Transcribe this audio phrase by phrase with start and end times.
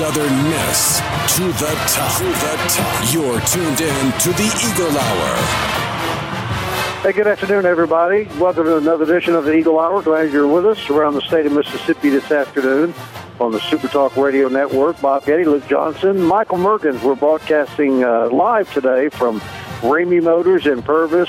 [0.00, 0.96] Southern Miss
[1.36, 2.16] to the top.
[2.16, 3.12] To the top.
[3.12, 5.36] You're tuned in to the Eagle Hour.
[7.02, 8.26] Hey, good afternoon, everybody.
[8.38, 10.00] Welcome to another edition of the Eagle Hour.
[10.00, 12.94] Glad you're with us around the state of Mississippi this afternoon
[13.40, 14.98] on the Super Talk Radio Network.
[15.02, 17.02] Bob Getty, Luke Johnson, Michael Mergens.
[17.02, 19.40] We're broadcasting uh, live today from
[19.82, 21.28] Ramey Motors in Purvis.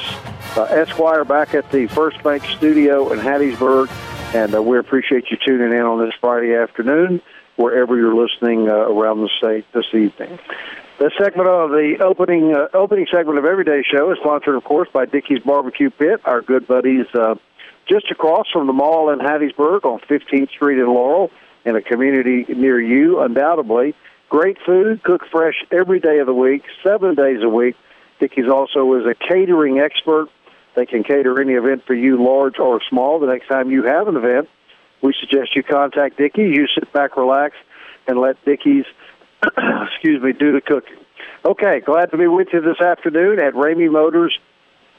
[0.55, 3.89] Uh, Esquire back at the First Bank Studio in Hattiesburg,
[4.33, 7.21] and uh, we appreciate you tuning in on this Friday afternoon,
[7.61, 10.39] wherever you're listening uh, around the state this evening.
[10.99, 14.89] This segment of the opening uh, opening segment of Everyday Show is sponsored, of course,
[14.91, 17.35] by Dickey's Barbecue Pit, our good buddies uh,
[17.87, 21.31] just across from the mall in Hattiesburg on 15th Street in Laurel,
[21.65, 23.95] in a community near you, undoubtedly.
[24.29, 27.75] Great food, cooked fresh every day of the week, seven days a week.
[28.19, 30.29] Dickey's also is a catering expert.
[30.75, 33.19] They can cater any event for you, large or small.
[33.19, 34.47] The next time you have an event,
[35.01, 36.43] we suggest you contact Dickey.
[36.43, 37.55] You sit back, relax,
[38.07, 38.85] and let Dickey's,
[39.43, 40.97] excuse me, do the cooking.
[41.43, 44.37] Okay, glad to be with you this afternoon at Ramey Motors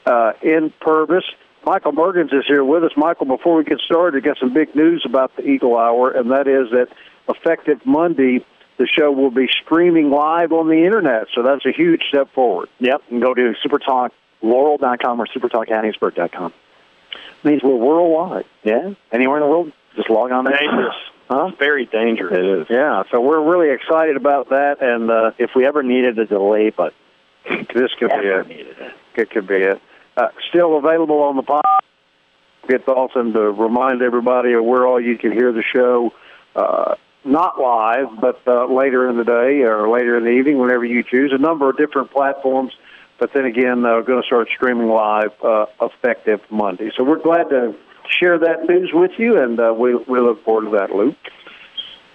[0.05, 1.23] uh, in Purvis.
[1.65, 2.91] Michael Mergens is here with us.
[2.97, 6.31] Michael, before we get started, I got some big news about the Eagle Hour, and
[6.31, 6.89] that is that
[7.29, 8.45] effective Monday,
[8.77, 11.27] the show will be streaming live on the internet.
[11.33, 12.67] So that's a huge step forward.
[12.79, 16.53] Yep, and go to supertalklaurel.com or supertalkhattiesburg.com.
[17.45, 18.45] means we're worldwide.
[18.63, 20.57] Yeah, anywhere in the world, just log on there.
[20.57, 20.95] dangerous.
[21.29, 21.47] Huh?
[21.49, 22.37] It's very dangerous.
[22.37, 22.67] It is.
[22.69, 26.69] Yeah, so we're really excited about that, and uh, If we ever needed a delay,
[26.69, 26.93] but
[27.49, 28.51] this could be it.
[28.51, 28.93] it.
[29.15, 29.81] It could be it.
[30.15, 31.63] Uh, still available on the pod.
[32.69, 36.11] It's awesome to remind everybody of where all you can hear the show.
[36.55, 36.95] Uh,
[37.25, 41.03] not live, but uh, later in the day or later in the evening, whenever you
[41.03, 41.31] choose.
[41.33, 42.73] A number of different platforms,
[43.19, 46.91] but then again, uh, going to start streaming live uh, effective Monday.
[46.95, 47.75] So we're glad to
[48.19, 51.15] share that news with you, and uh, we we look forward to that, Luke.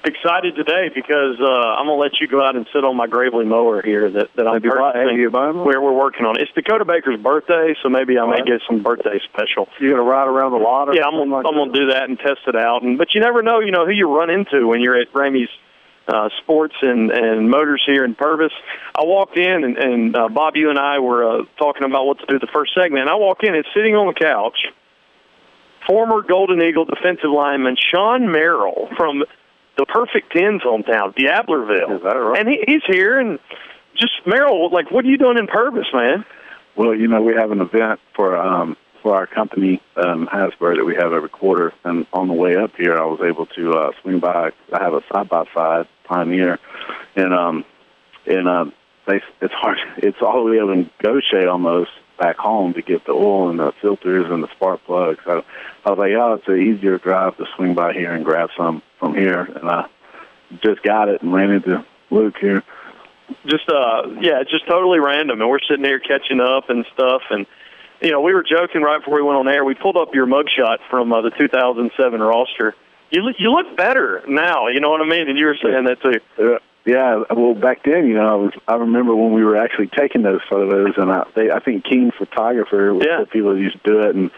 [0.05, 1.45] Excited today because uh,
[1.77, 4.47] I'm gonna let you go out and sit on my Gravely mower here that, that
[4.47, 5.19] I'm purchasing
[5.65, 6.41] where we're working on.
[6.41, 8.47] It's Dakota Baker's birthday, so maybe I may Right.
[8.47, 9.69] get some birthday special.
[9.81, 10.89] You're going to ride around the lot?
[10.89, 12.83] Or Yeah, I'm gonna like I'm gonna do that and test it out.
[12.83, 15.51] And but you never know, you know, who you run into when you're at Ramey's
[16.07, 18.53] uh, Sports and and Motors here in Purvis.
[18.97, 22.21] I walked in and, and uh, Bob, you and I were uh, talking about what
[22.21, 23.03] to do the first segment.
[23.03, 24.69] And I walk in, and sitting on the couch,
[25.89, 29.25] former Golden Eagle defensive lineman Sean Merrill from
[29.77, 31.97] the Perfect Tens hometown, D'Iberville.
[31.97, 32.39] Is that right?
[32.39, 33.39] And he, he's here and.
[33.97, 36.25] Just Merrill, like, what are you doing in Purvis, man?
[36.77, 40.85] Well, you know, we have an event for um, for our company, um, Hasbro, that
[40.85, 41.73] we have every quarter.
[41.85, 44.53] And on the way up here, I was able to uh, swing by.
[44.73, 46.59] I have a side by side Pioneer,
[47.17, 47.65] and um,
[48.27, 48.73] and um,
[49.07, 49.79] they it's hard.
[49.97, 53.59] It's all the way up in Gautier almost back home to get the oil and
[53.59, 55.21] the filters and the spark plugs.
[55.25, 55.45] So
[55.85, 58.83] I was like, oh, it's an easier drive to swing by here and grab some
[58.99, 59.43] from here.
[59.43, 59.87] And I
[60.63, 62.63] just got it and ran into Luke here.
[63.47, 65.41] just uh yeah it's just totally random.
[65.41, 67.23] And we're sitting here catching up and stuff.
[67.31, 67.47] And
[68.01, 69.65] you know we were joking right before we went on air.
[69.65, 72.75] We pulled up your mugshot from uh, the 2007 roster.
[73.11, 74.69] You look you look better now.
[74.69, 75.29] You know what i mean?
[75.29, 76.21] And you were saying that too.
[76.39, 78.53] Uh, yeah, well, back then, you know, I was.
[78.67, 82.11] I remember when we were actually taking those photos, and I, they, I think Keen
[82.17, 83.21] Photographer was Yeah.
[83.21, 84.31] the people that used to do it, and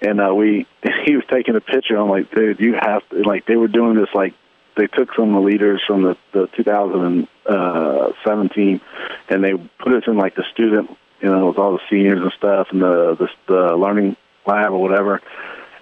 [0.00, 0.66] and uh, we,
[1.06, 1.94] he was taking a picture.
[1.96, 3.22] I'm like, dude, you have to.
[3.22, 4.08] Like, they were doing this.
[4.14, 4.34] Like,
[4.76, 8.80] they took some of the leaders from the the 2017,
[9.28, 10.90] and they put us in like the student,
[11.20, 14.82] you know, with all the seniors and stuff, and the the, the learning lab or
[14.82, 15.20] whatever.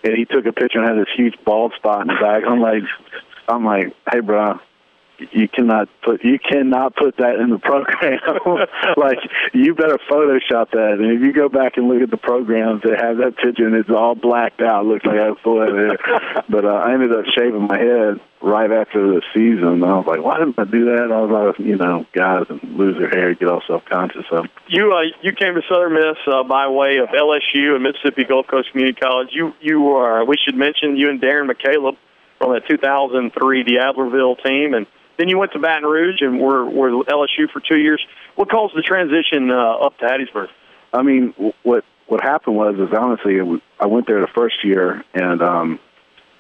[0.05, 2.45] And he took a picture and had this huge bald spot in the back.
[2.47, 2.83] I'm like,
[3.49, 4.61] I'm like, hey, bro,
[5.33, 8.21] you cannot put you cannot put that in the program.
[8.97, 9.19] like
[9.53, 10.97] you better Photoshop that.
[10.99, 13.75] And if you go back and look at the programs that have that picture and
[13.75, 16.45] it's all blacked out, looks like I have full head of hair.
[16.49, 19.85] But uh, I ended up shaving my head right after the season.
[19.85, 21.13] I was like, why didn't I do that?
[21.13, 24.25] I was like, you know, guys and lose their hair, get all self conscious.
[24.31, 28.25] So you uh you came to southern miss uh, by way of lsu and mississippi
[28.25, 31.97] gulf coast community college you you are we should mention you and darren mccaleb
[32.39, 34.87] from that 2003 d'iberville team and
[35.21, 38.01] then you went to baton rouge and were were lsu for two years.
[38.37, 40.49] What caused the transition uh, up to hattiesburg?
[40.95, 43.39] I mean, what what happened was is honestly,
[43.79, 45.79] I went there the first year, and um,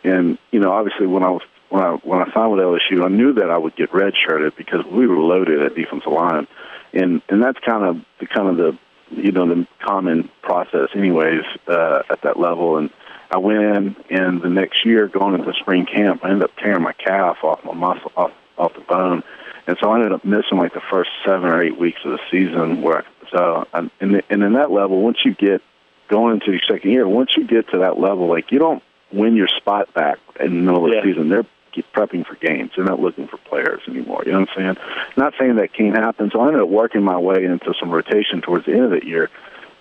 [0.03, 3.09] and you know, obviously when I was when I when I signed with LSU, I
[3.09, 6.47] knew that I would get redshirted because we were loaded at defensive line,
[6.94, 8.79] and and that's kind of the kind of the
[9.11, 12.79] you know the common process, anyways, uh, at that level.
[12.79, 12.88] And
[13.31, 16.82] I went in, and the next year, going into spring camp, I ended up tearing
[16.82, 19.23] my calf off my muscle off off the bone,
[19.67, 22.21] and so I ended up missing like the first seven or eight weeks of the
[22.31, 22.83] season.
[22.83, 25.62] Where so and and in that level, once you get
[26.09, 29.37] going into your second year, once you get to that level, like you don't win
[29.37, 31.01] your spot back in the middle of yeah.
[31.01, 31.29] the season.
[31.29, 31.47] They're
[31.95, 32.73] prepping for games.
[32.75, 34.23] They're not looking for players anymore.
[34.27, 34.77] You know what I'm saying?
[35.17, 36.31] Not saying that can't happen.
[36.33, 39.06] So I ended up working my way into some rotation towards the end of the
[39.06, 39.31] year.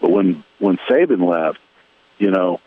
[0.01, 1.59] But when when Saban left,
[2.17, 2.59] you know,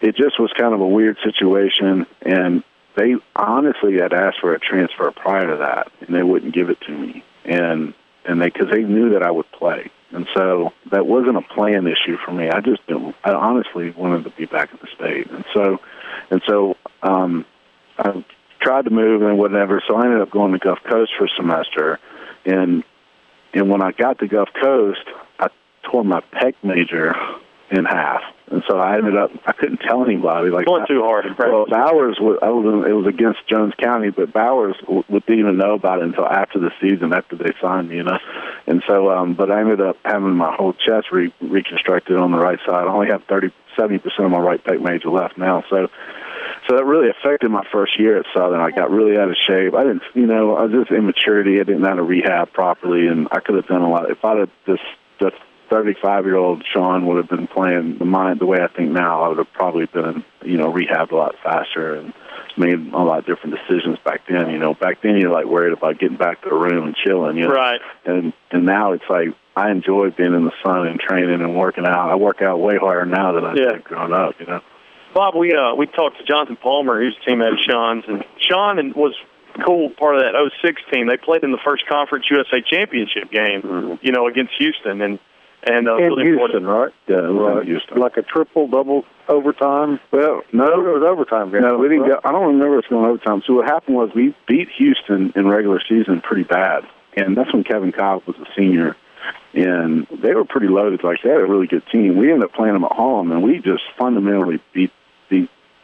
[0.00, 2.62] it just was kind of a weird situation, and
[2.96, 6.80] they honestly had asked for a transfer prior to that, and they wouldn't give it
[6.82, 7.94] to me, and
[8.24, 11.86] and they because they knew that I would play, and so that wasn't a plan
[11.86, 12.48] issue for me.
[12.50, 15.80] I just didn't, I honestly wanted to be back in the state, and so
[16.30, 17.44] and so um,
[17.98, 18.24] I
[18.60, 19.82] tried to move and whatever.
[19.86, 21.98] So I ended up going to Gulf Coast for a semester,
[22.44, 22.84] and
[23.54, 25.04] and when I got to Gulf Coast,
[25.38, 25.48] I
[25.90, 27.14] tore my pec major
[27.72, 28.20] in half,
[28.50, 31.26] and so I ended up I couldn't tell anybody like going too hard.
[31.26, 35.38] In well, Bowers was I was it was against Jones County, but Bowers w- didn't
[35.38, 38.18] even know about it until after the season, after they signed me, you know.
[38.66, 42.38] And so, um, but I ended up having my whole chest re- reconstructed on the
[42.38, 42.86] right side.
[42.86, 45.88] I only have thirty seventy percent of my right pec major left now, so
[46.68, 48.60] so that really affected my first year at Southern.
[48.60, 49.74] I got really out of shape.
[49.74, 51.60] I didn't, you know, I was just immaturity.
[51.60, 54.10] I didn't know how to rehab properly, and I could have done a lot.
[54.10, 54.82] If I'd have just
[55.18, 55.32] the
[55.72, 59.22] 35 year old Sean would have been playing the mind the way I think now,
[59.22, 62.12] I would have probably been, you know, rehabbed a lot faster and
[62.58, 64.50] made a lot of different decisions back then.
[64.50, 67.38] You know, back then you're like worried about getting back to the room and chilling.
[67.38, 67.54] You know?
[67.54, 67.80] Right.
[68.04, 71.86] And and now it's like I enjoy being in the sun and training and working
[71.86, 72.10] out.
[72.10, 73.72] I work out way harder now than I Yeah.
[73.72, 74.34] did growing up.
[74.40, 74.60] You know.
[75.14, 78.78] Bob, we uh we talked to Jonathan Palmer, who's a teammate of Sean's, and Sean
[78.78, 79.14] and was
[79.64, 81.06] cool part of that 06 team.
[81.06, 85.18] They played in the first Conference USA Championship game, you know, against Houston, and
[85.64, 86.92] and uh, In really Houston, right?
[87.06, 87.66] Yeah, it was in Right.
[87.66, 87.98] Houston.
[87.98, 90.00] Like a triple, double overtime.
[90.10, 91.50] Well, no, it was overtime.
[91.52, 92.20] game, No, we didn't go.
[92.24, 93.42] I don't remember us going overtime.
[93.46, 96.84] So what happened was we beat Houston in regular season pretty bad,
[97.16, 98.96] and that's when Kevin Kolb was a senior,
[99.54, 101.04] and they were pretty loaded.
[101.04, 102.16] Like they had a really good team.
[102.16, 104.90] We ended up playing them at home, and we just fundamentally beat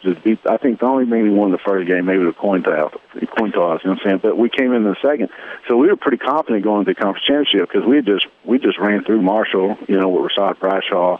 [0.02, 0.38] just beat.
[0.48, 2.92] I think the only we won the first game maybe the coin toss,
[3.36, 3.80] coin toss.
[3.82, 4.20] You know what I'm saying?
[4.22, 5.28] But we came in the second,
[5.68, 8.78] so we were pretty confident going to the conference championship because we just we just
[8.78, 11.18] ran through Marshall, you know, with Rashad Bradshaw.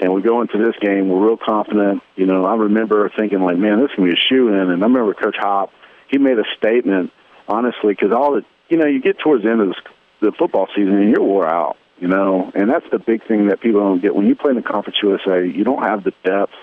[0.00, 2.02] And we go into this game, we're real confident.
[2.16, 4.70] You know, I remember thinking like, man, this is gonna be a shoe in.
[4.70, 5.70] And I remember Coach Hop,
[6.08, 7.12] he made a statement,
[7.46, 10.66] honestly, because all the, you know, you get towards the end of the, the football
[10.74, 14.02] season and you're wore out, you know, and that's the big thing that people don't
[14.02, 15.46] get when you play in the Conference USA.
[15.46, 16.54] You don't have the depth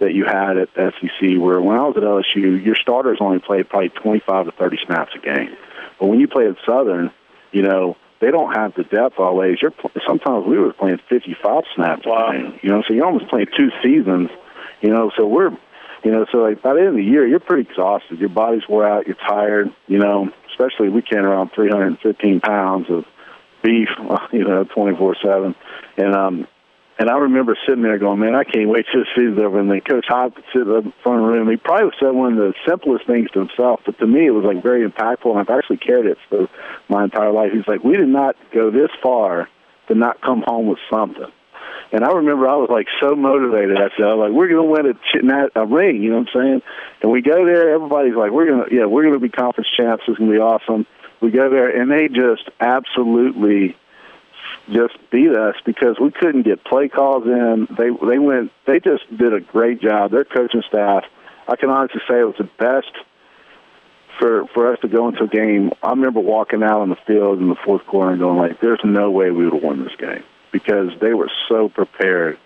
[0.00, 1.38] that you had at SEC.
[1.38, 5.12] Where when I was at LSU, your starters only played probably 25 to 30 snaps
[5.14, 5.56] a game,
[5.98, 7.10] but when you play at Southern,
[7.52, 9.62] you know they don't have the depth always.
[9.62, 9.72] You're
[10.06, 12.28] sometimes we were playing 55 snaps Wow.
[12.28, 12.58] a game.
[12.62, 14.28] You know, so you're almost playing two seasons.
[14.82, 15.50] You know, so we're,
[16.04, 18.18] you know, so like by the end of the year, you're pretty exhausted.
[18.18, 19.06] Your body's wore out.
[19.06, 19.72] You're tired.
[19.86, 23.04] You know, especially we carry around 315 pounds of
[23.62, 23.88] beef.
[24.32, 25.54] You know, 24 seven,
[25.96, 26.46] and um,
[27.00, 29.58] and I remember sitting there going, man, I can't wait till the season's over.
[29.58, 31.48] And then Coach would sit up in front of the room.
[31.48, 34.44] He probably said one of the simplest things to himself, but to me it was
[34.44, 36.46] like very impactful, and I've actually carried it for
[36.90, 37.52] my entire life.
[37.54, 39.48] He's like, we did not go this far
[39.88, 41.32] to not come home with something.
[41.90, 43.78] And I remember I was like so motivated.
[43.78, 46.62] I said, like, we're going to win a, a ring, you know what I'm saying?
[47.00, 49.70] And we go there, everybody's like, we're going to, yeah, we're going to be conference
[49.74, 50.04] champs.
[50.06, 50.86] It's going to be awesome.
[51.22, 53.76] We go there, and they just absolutely
[54.70, 57.66] just beat us because we couldn't get play calls in.
[57.76, 58.52] They they went.
[58.66, 60.10] They just did a great job.
[60.10, 61.04] Their coaching staff.
[61.48, 62.92] I can honestly say it was the best
[64.18, 65.72] for for us to go into a game.
[65.82, 68.80] I remember walking out on the field in the fourth quarter and going like, "There's
[68.84, 72.38] no way we would have won this game because they were so prepared."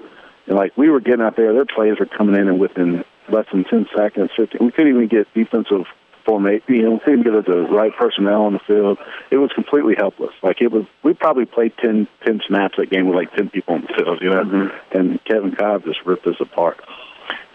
[0.46, 3.46] And like we were getting out there, their plays were coming in and within less
[3.52, 4.64] than ten seconds, fifteen.
[4.64, 5.87] We couldn't even get defensive
[6.24, 6.62] formation.
[6.68, 8.98] You know, we couldn't get the right personnel on the field.
[9.30, 10.32] It was completely helpless.
[10.42, 13.74] Like it was, we probably played 10, 10 snaps that game with like ten people
[13.74, 14.18] on the field.
[14.20, 14.98] You know, mm-hmm.
[14.98, 16.80] and Kevin Kolb just ripped us apart.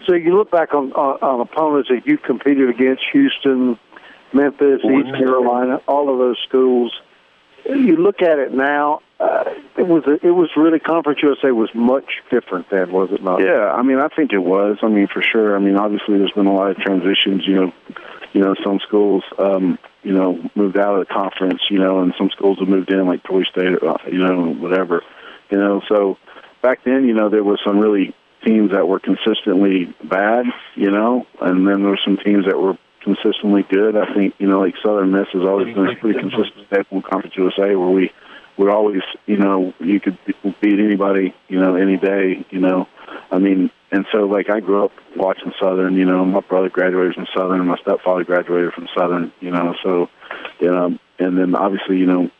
[0.06, 3.78] So you look back on, on on opponents that you competed against: Houston,
[4.32, 6.92] Memphis, East Carolina, all of those schools.
[7.66, 9.02] You look at it now.
[9.20, 9.44] Uh,
[9.76, 13.42] it was a, it was really Conference USA was much different then, was it not?
[13.42, 14.78] Yeah, I mean, I think it was.
[14.82, 15.54] I mean, for sure.
[15.54, 17.46] I mean, obviously, there's been a lot of transitions.
[17.46, 17.72] You know,
[18.32, 21.60] you know, some schools, um, you know, moved out of the conference.
[21.68, 25.02] You know, and some schools have moved in, like Troy State, uh, you know, whatever.
[25.50, 26.16] You know, so
[26.62, 30.46] back then, you know, there was some really teams that were consistently bad,
[30.76, 33.96] you know, and then there were some teams that were consistently good.
[33.96, 37.02] I think you know, like Southern Miss has always been a pretty consistent staple in
[37.02, 38.12] Conference USA, where we
[38.60, 40.18] we're always, you know, you could
[40.60, 42.86] beat anybody, you know, any day, you know.
[43.30, 47.14] I mean, and so like I grew up watching Southern, you know, my brother graduated
[47.14, 50.10] from Southern, my stepfather graduated from Southern, you know, so,
[50.60, 50.74] you um,
[51.18, 52.30] know, and then obviously, you know,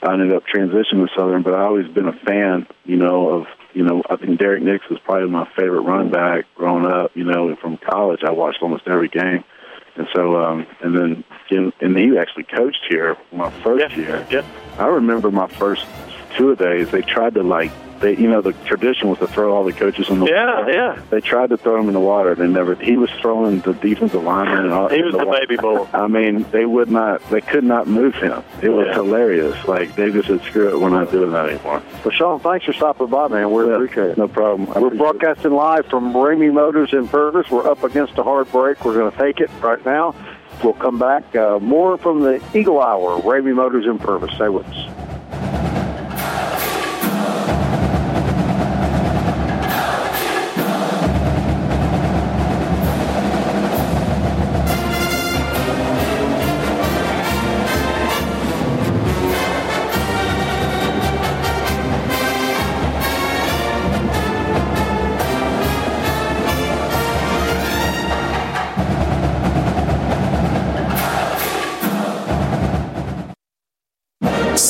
[0.00, 3.46] I ended up transitioning to Southern, but I always been a fan, you know, of,
[3.74, 7.24] you know, I think Derrick Nix was probably my favorite running back growing up, you
[7.24, 9.42] know, and from college I watched almost every game.
[9.98, 11.24] And so, um, and then,
[11.80, 13.96] and he actually coached here my first yeah.
[13.96, 14.26] year.
[14.30, 14.46] Yeah.
[14.78, 15.84] I remember my first
[16.36, 16.90] two days.
[16.90, 20.08] They tried to like they, you know, the tradition was to throw all the coaches
[20.08, 20.72] in the yeah, water.
[20.72, 22.34] Yeah, They tried to throw him in the water.
[22.34, 22.74] They never.
[22.74, 24.88] He was throwing the defensive lineman and all.
[24.88, 25.88] He was the, the baby bull.
[25.92, 27.28] I mean, they would not.
[27.30, 28.42] They could not move him.
[28.62, 28.94] It was Yeah.
[28.94, 29.66] hilarious.
[29.66, 32.72] Like they just said, "Screw it, we're not doing that anymore." Well, Sean, thanks for
[32.72, 33.50] stopping by, man.
[33.52, 34.18] We appreciate it.
[34.18, 34.68] No problem.
[34.74, 34.98] I We're appreciate it.
[35.18, 37.50] broadcasting live from Ramey Motors in Purvis.
[37.50, 38.84] We're up against a hard break.
[38.84, 40.14] We're going to take it right now.
[40.62, 41.36] We'll come back.
[41.36, 44.34] Uh, more from the Eagle Hour, Ramey Motors in Purvis.
[44.34, 45.17] Stay with us.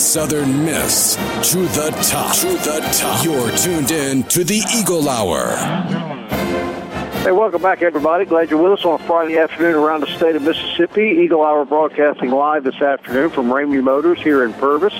[0.08, 1.16] Southern Miss
[1.52, 2.34] to the top.
[2.36, 3.22] To the top.
[3.22, 5.54] You're tuned in to the Eagle Hour.
[7.24, 8.24] Hey, welcome back, everybody.
[8.24, 11.20] Glad you're with us on a Friday afternoon around the state of Mississippi.
[11.22, 14.94] Eagle Hour broadcasting live this afternoon from Ramey Motors here in Purvis.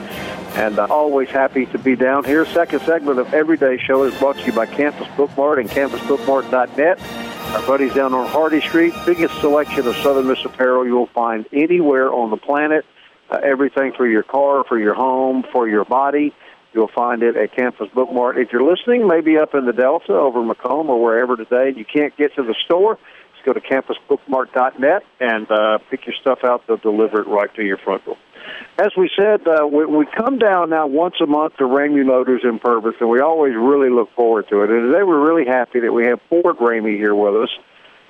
[0.58, 2.44] And uh, always happy to be down here.
[2.44, 7.00] Second segment of Everyday Show is brought to you by Campus Bookmart and campusbookmart.net.
[7.56, 12.12] Our buddies down on Hardy Street, biggest selection of Southern Miss apparel you'll find anywhere
[12.12, 12.84] on the planet.
[13.30, 16.34] Uh, everything for your car, for your home, for your body.
[16.72, 18.36] You'll find it at Campus Bookmart.
[18.36, 21.84] If you're listening, maybe up in the Delta, over McComb, or wherever today, and you
[21.84, 22.98] can't get to the store,
[23.32, 26.66] just go to campusbookmart.net and uh, pick your stuff out.
[26.66, 28.16] They'll deliver it right to your front door.
[28.78, 32.42] As we said, uh, we, we come down now once a month to Ramey Motors
[32.44, 34.70] in Purvis, and we always really look forward to it.
[34.70, 37.50] And today we're really happy that we have Ford Ramey here with us.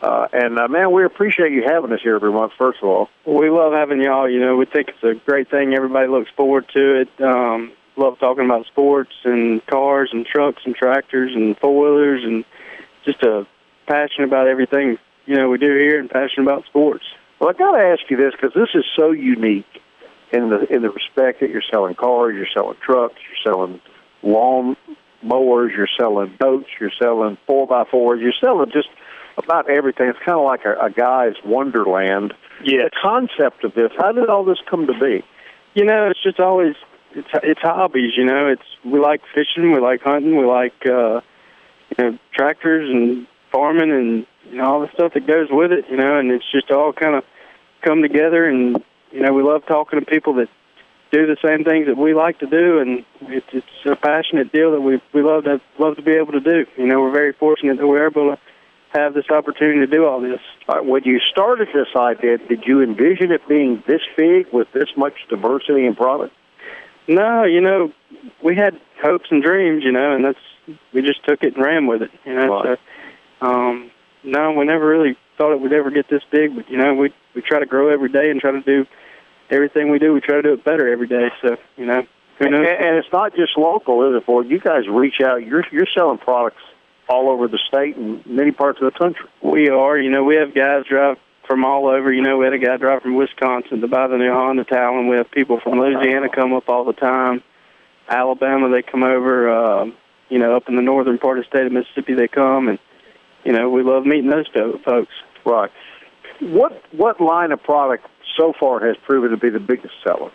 [0.00, 2.52] Uh, and uh, man, we appreciate you having us here every month.
[2.56, 4.30] First of all, We love having y'all.
[4.30, 5.74] You know, we think it's a great thing.
[5.74, 7.20] Everybody looks forward to it.
[7.20, 12.44] Um, love talking about sports and cars and trucks and tractors and four wheelers and
[13.04, 13.46] just a
[13.86, 17.04] passion about everything you know we do here and passionate about sports.
[17.40, 19.66] Well, I got to ask you this because this is so unique
[20.32, 23.80] in the in the respect that you're selling cars, you're selling trucks, you're selling
[24.22, 24.76] lawn
[25.22, 28.88] mowers, you're selling boats, you're selling four by fours, you're selling just
[29.38, 30.08] about everything.
[30.08, 32.34] It's kind of like a, a guy's wonderland.
[32.64, 32.90] Yes.
[32.90, 35.24] The concept of this, how did all this come to be?
[35.74, 36.74] You know, it's just always
[37.12, 38.12] it's it's hobbies.
[38.16, 41.20] You know, it's we like fishing, we like hunting, we like uh,
[41.96, 45.86] you know tractors and farming and you know all the stuff that goes with it.
[45.90, 47.24] You know, and it's just all kind of
[47.82, 48.44] come together.
[48.44, 50.48] And you know, we love talking to people that
[51.10, 54.72] do the same things that we like to do, and it's it's a passionate deal
[54.72, 56.66] that we we love to love to be able to do.
[56.76, 58.38] You know, we're very fortunate that we're able to
[58.90, 60.40] have this opportunity to do all this.
[60.68, 64.88] Right, when you started this idea, did you envision it being this big with this
[64.96, 66.34] much diversity and product?
[67.06, 67.92] No, you know,
[68.42, 70.38] we had hopes and dreams, you know, and that's
[70.92, 72.46] we just took it and ran with it, you know.
[72.46, 72.78] Right.
[73.40, 73.90] So, um,
[74.22, 77.12] no, we never really thought it would ever get this big, but you know, we
[77.34, 78.86] we try to grow every day and try to do
[79.50, 80.12] everything we do.
[80.12, 81.28] We try to do it better every day.
[81.40, 82.02] So, you know,
[82.38, 82.66] who And, knows?
[82.78, 84.26] and it's not just local, is it?
[84.26, 85.46] For you guys reach out.
[85.46, 86.62] You're you're selling products
[87.08, 89.26] all over the state and many parts of the country.
[89.42, 92.12] We are, you know, we have guys drive from all over.
[92.12, 95.08] You know, we had a guy drive from Wisconsin to buy the new Honda Talon.
[95.08, 97.42] We have people from Louisiana come up all the time.
[98.08, 99.50] Alabama, they come over.
[99.50, 99.94] Um,
[100.28, 102.78] you know, up in the northern part of the state of Mississippi, they come, and
[103.44, 104.46] you know, we love meeting those
[104.84, 105.12] folks.
[105.44, 105.70] Right.
[106.40, 110.30] What what line of product so far has proven to be the biggest seller?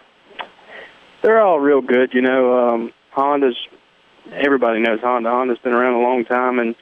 [1.22, 2.14] They're all real good.
[2.14, 3.58] You know, um, Honda's.
[4.32, 5.30] Everybody knows Honda.
[5.30, 6.76] Honda's been around a long time, and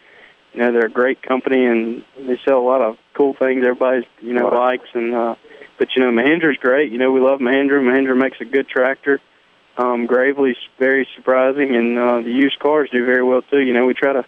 [0.53, 3.59] you know they're a great company, and they sell a lot of cool things.
[3.65, 4.71] Everybody's you know Right.
[4.77, 5.35] likes, and uh,
[5.79, 6.91] but you know Mahindra's great.
[6.91, 7.81] You know we love Mahindra.
[7.81, 9.19] Mahindra makes a good tractor.
[9.77, 13.59] Um, Gravely's very surprising, and uh, the used cars do very well too.
[13.59, 14.25] You know we try to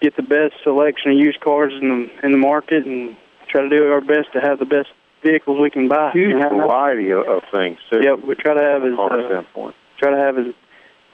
[0.00, 3.16] get the best selection of used cars in the in the market, and
[3.48, 4.88] try to do our best to have the best
[5.24, 6.10] vehicles we can buy.
[6.12, 7.78] Huge variety of, of things.
[7.90, 9.74] Too, Yeah, we try to have as from a car uh, standpoint.
[9.98, 10.54] try to have as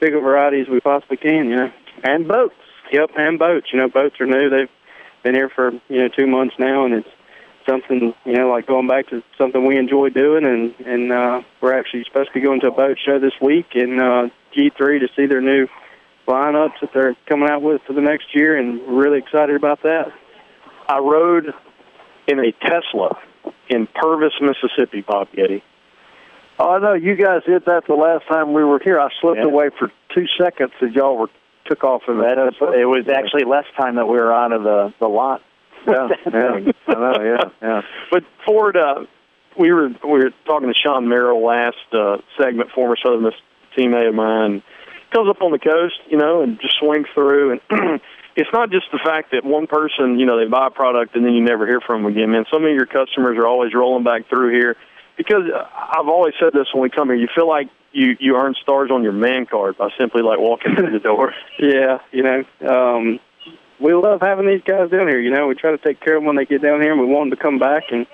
[0.00, 1.48] big a variety as we possibly can.
[1.48, 1.72] You know.
[2.02, 2.54] And boats.
[2.92, 3.68] Yep, and boats.
[3.72, 4.50] You know, boats are new.
[4.50, 4.68] They've
[5.22, 7.08] been here for you know two months now, and it's
[7.68, 10.44] something you know like going back to something we enjoy doing.
[10.44, 13.66] And and uh, we're actually supposed to be going to a boat show this week
[13.74, 15.68] in uh, G3 to see their new
[16.26, 19.82] lineups that they're coming out with for the next year, and we're really excited about
[19.82, 20.12] that.
[20.88, 21.52] I rode
[22.26, 23.18] in a Tesla
[23.68, 25.62] in Purvis, Mississippi, Bob Getty.
[26.60, 29.00] Oh, I know you guys did that the last time we were here.
[29.00, 29.44] I slipped Yeah.
[29.44, 31.30] away for two seconds as y'all were
[31.64, 34.62] took off in That is, it was actually less time that we were out of
[34.64, 35.40] the the lot.
[35.88, 37.82] yeah, yeah, I know, yeah, yeah.
[38.10, 39.06] But Ford, uh,
[39.56, 43.34] we were we were talking to Sean Merrill last uh, segment, former Southern Miss
[43.76, 44.62] teammate of mine.
[45.12, 47.52] Comes up on the coast, you know, and just swings through.
[47.52, 47.60] And
[48.36, 51.24] it's not just the fact that one person, you know, they buy a product and
[51.24, 52.30] then you never hear from them again.
[52.30, 54.76] Man, some of your customers are always rolling back through here
[55.20, 57.16] because I've always said this when we come here.
[57.16, 60.74] You feel like you you earn stars on your man card by simply like walking
[60.76, 61.34] through the door.
[61.58, 63.20] Yeah, you know, um,
[63.78, 65.20] we love having these guys down here.
[65.20, 67.00] You know, we try to take care of them when they get down here, and
[67.00, 67.84] we want them to come back.
[67.90, 68.06] And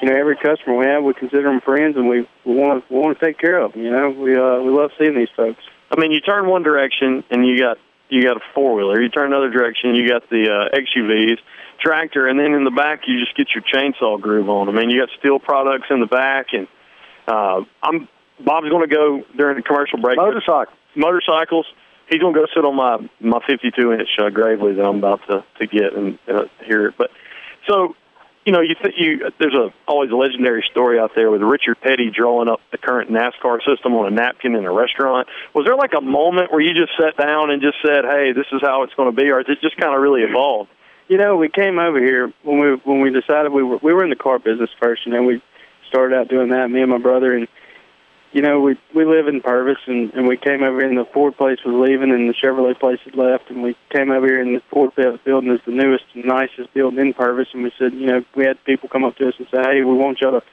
[0.00, 2.94] you know, every customer we have, we consider them friends, and we we want to
[2.94, 3.82] we want to take care of them.
[3.82, 5.62] You know, we uh, we love seeing these folks.
[5.90, 7.78] I mean, you turn one direction and you got
[8.08, 9.00] you got a four wheeler.
[9.02, 11.38] You turn another direction, you got the uh, XUVs,
[11.82, 14.68] tractor, and then in the back you just get your chainsaw groove on.
[14.68, 16.68] I mean, you got steel products in the back, and
[17.26, 18.08] uh, I'm
[18.44, 20.16] Bob's going to go during the commercial break.
[20.16, 20.74] Motorcycle.
[20.96, 21.66] Motorcycles.
[22.08, 25.20] He's going to go sit on my my 52 inch uh, Gravely that I'm about
[25.28, 26.92] to to get and uh, hear.
[26.96, 27.10] But
[27.68, 27.94] so
[28.44, 31.80] you know, you th- you there's a always a legendary story out there with Richard
[31.80, 35.28] Petty drawing up the current NASCAR system on a napkin in a restaurant.
[35.54, 38.46] Was there like a moment where you just sat down and just said, "Hey, this
[38.52, 40.70] is how it's going to be," or is it just kind of really evolved?
[41.12, 44.02] You know, we came over here when we when we decided we were we were
[44.02, 45.42] in the car business first, and then we
[45.86, 46.70] started out doing that.
[46.70, 47.46] Me and my brother, and
[48.32, 51.04] you know, we we live in Purvis, and and we came over here, and the
[51.04, 54.40] Ford place was leaving, and the Chevrolet place had left, and we came over here,
[54.40, 57.92] and the Ford building is the newest and nicest building in Purvis, and we said,
[57.92, 60.40] you know, we had people come up to us and say, hey, we want y'all
[60.40, 60.46] to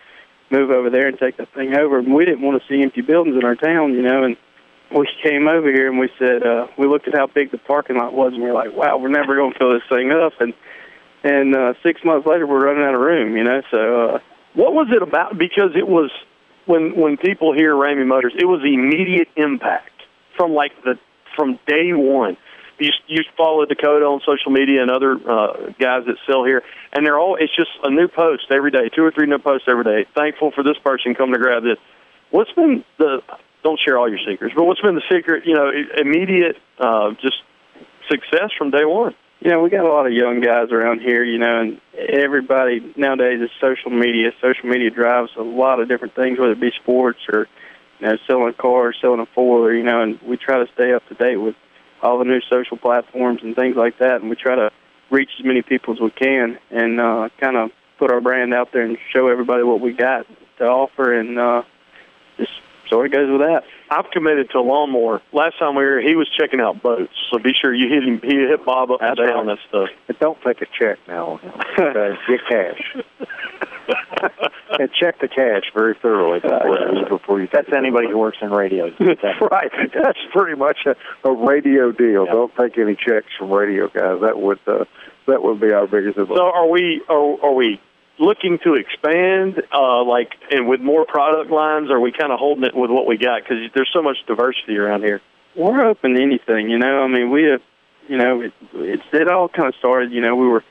[0.50, 3.00] move over there and take that thing over, and we didn't want to see empty
[3.00, 4.36] buildings in our town, you know, and
[4.96, 7.98] we came over here and we said uh we looked at how big the parking
[7.98, 10.34] lot was and we were like wow we're never going to fill this thing up
[10.40, 10.54] and
[11.24, 14.20] and uh six months later we're running out of room you know so uh
[14.56, 15.38] What was it about?
[15.38, 16.10] Because it was
[16.66, 19.92] when when people hear Ramey Motors, it was immediate impact
[20.36, 20.98] from like the
[21.36, 22.36] from day one.
[22.80, 27.06] You you follow Dakota on social media and other uh, guys that sell here, and
[27.06, 27.36] they're all.
[27.36, 30.06] It's just a new post every day, two or three new posts every day.
[30.16, 31.78] Thankful for this person coming to grab this.
[32.32, 33.22] What's been the?
[33.64, 35.44] Don't share all your secrets, but what's been the secret?
[35.46, 37.42] You know, immediate uh, just
[38.10, 39.16] success from day one.
[39.42, 42.94] you know, we got a lot of young guys around here, you know, and everybody
[42.98, 44.32] nowadays is social media.
[44.42, 47.48] Social media drives a lot of different things, whether it be sports or,
[48.00, 51.08] you know, selling cars, selling a four you know, and we try to stay up
[51.08, 51.56] to date with
[52.02, 54.72] all the new social platforms and things like that, and we try to
[55.12, 58.72] reach as many people as we can and uh, kind of put our brand out
[58.72, 60.26] there and show everybody what we got
[60.58, 61.64] to offer, and uh,
[62.90, 63.64] sort of goes with that.
[63.90, 65.22] I've committed to a lawnmower.
[65.32, 68.04] Last time we were here, he was checking out boats, so be sure you hit
[68.04, 68.22] him.
[68.22, 69.38] He hit Bob up That's today right.
[69.38, 69.90] on that stuff.
[70.08, 71.40] And don't take a check now.
[71.78, 72.96] Get cash.
[74.80, 77.48] and check the cash very thoroughly before, before you.
[77.52, 78.86] That's anybody who works in radio.
[79.00, 79.72] right.
[79.94, 80.96] That's pretty much a,
[81.28, 82.26] a radio deal.
[82.26, 84.22] Don't take any checks from radio guys.
[84.22, 84.86] That would uh,
[85.28, 86.38] that would be our biggest advice.
[86.38, 87.80] So are we are, are we
[88.20, 91.90] looking to expand uh, like and with more product lines?
[91.90, 94.78] Are we kind of holding it with what we got because there's so much diversity
[94.78, 95.22] around here?
[95.56, 97.04] we're open to anything, you know.
[97.04, 97.62] I mean, we have,
[98.08, 100.12] you know, it, it's it all kind of started.
[100.12, 100.64] You know, we were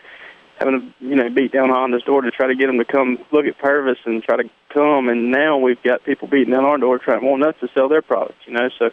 [0.58, 3.18] having to, you know, beat down Honda's door to try to get them to come
[3.30, 6.78] look at Purvis and try to come, and now we've got people beating down our
[6.78, 8.68] door trying wanting us to sell their products, you know.
[8.78, 8.90] So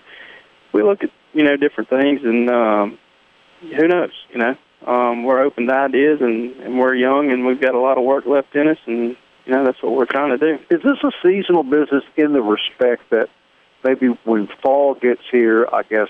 [0.74, 2.98] we look at you know different things, and um,
[3.62, 4.56] who knows, you know.
[4.86, 8.04] Um, we're open to ideas, and, and we're young, and we've got a lot of
[8.04, 10.64] work left in us, and you know that's what we're trying to do.
[10.70, 13.30] is this a seasonal business in the respect that
[13.84, 16.10] maybe when fall gets here, I guess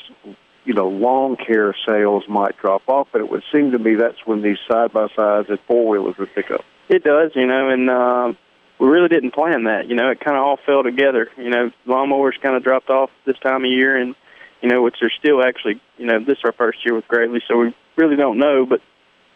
[0.65, 4.25] you know lawn care sales might drop off, but it would seem to me that's
[4.25, 6.65] when these side by sides and four wheelers would pick up.
[6.89, 8.37] It does, you know, and um,
[8.77, 9.87] we really didn't plan that.
[9.87, 11.29] You know, it kind of all fell together.
[11.37, 14.15] You know, lawnmowers kind of dropped off this time of year, and
[14.61, 17.41] you know, which are still actually, you know, this is our first year with Gravely,
[17.47, 18.65] so we really don't know.
[18.65, 18.81] But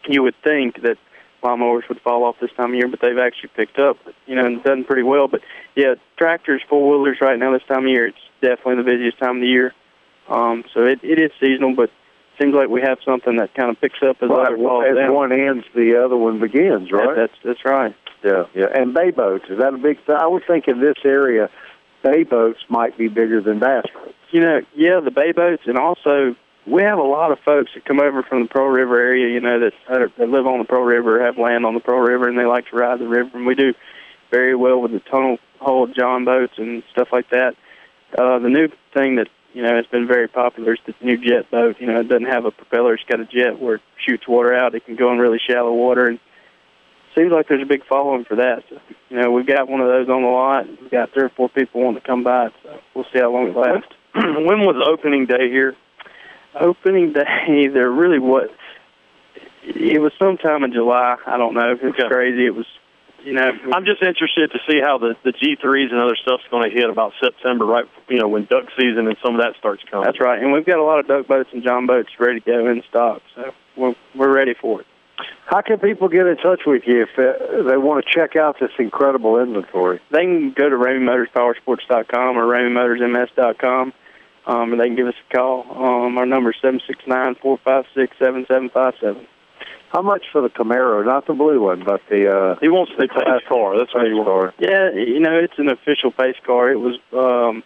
[0.08, 0.96] you would think that
[1.42, 4.46] lawnmowers would fall off this time of year, but they've actually picked up, you know,
[4.46, 5.28] and done pretty well.
[5.28, 5.40] But
[5.74, 9.36] yeah, tractors, four wheelers right now this time of year, it's definitely the busiest time
[9.36, 9.74] of the year.
[10.28, 11.90] Um, so it, it is seasonal, but
[12.40, 15.14] seems like we have something that kind of picks up as other falls as down.
[15.14, 17.14] one ends, the other one begins, right?
[17.14, 17.94] That, that's that's right.
[18.24, 18.66] Yeah, yeah.
[18.72, 20.16] And bay boats is that a big thing?
[20.16, 21.50] I would think in this area,
[22.02, 24.14] bay boats might be bigger than bass boats.
[24.30, 27.84] You know, yeah, the bay boats, and also we have a lot of folks that
[27.84, 30.84] come over from the Pearl River area, you know, that, that live on the Pearl
[30.84, 33.30] River, have land on the Pearl River, and they like to ride the river.
[33.34, 33.74] And we do
[34.30, 37.54] very well with the tunnel hull John boats and stuff like that.
[38.16, 41.50] Uh, the new thing that you know has been very popular is the new jet
[41.50, 41.76] boat.
[41.80, 44.54] You know, it doesn't have a propeller; it's got a jet where it shoots water
[44.54, 44.74] out.
[44.74, 46.20] It can go in really shallow water, and
[47.16, 48.62] seems like there's a big following for that.
[48.68, 50.66] So, you know, we've got one of those on the lot.
[50.80, 53.48] We've got three or four people wanting to come by so we'll see how long
[53.48, 53.92] it lasts.
[54.14, 55.74] when was opening day here?
[56.58, 58.50] Opening day, there really was.
[59.62, 61.16] It was sometime in July.
[61.26, 61.72] I don't know.
[61.72, 62.08] It's Okay.
[62.08, 62.46] crazy.
[62.46, 62.66] It was,
[63.22, 63.50] you know.
[63.72, 66.88] I'm just interested to see how the the G3s and other stuff's going to hit
[66.88, 67.84] about September, right?
[68.08, 70.06] You know, when duck season and some of that starts coming.
[70.06, 72.46] That's right, and we've got a lot of duck boats and john boats ready to
[72.50, 74.86] go in stock, so we're we're ready for it.
[75.46, 78.56] How can people get in touch with you if uh, they want to check out
[78.58, 80.00] this incredible inventory?
[80.10, 83.92] They can go to RameyMotorsPowersports.com or RameyMotorsMS.com,
[84.50, 85.64] um, and they can give us a call.
[85.70, 89.26] Um, our number is seven six nine four five six seven seven five seven.
[89.92, 91.04] How much for the Camaro?
[91.04, 93.76] Not the blue one, but the uh, He wants the pace car.
[93.78, 94.28] That's what he wants.
[94.28, 94.54] car.
[94.58, 96.70] Yeah, you know it's an official pace car.
[96.70, 97.62] It was um,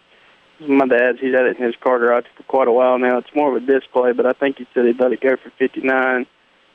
[0.59, 1.19] my dad's.
[1.19, 3.17] He's had it in his car garage for quite a while now.
[3.19, 5.51] It's more of a display, but I think he said he'd let it go for
[5.59, 6.25] fifty nine.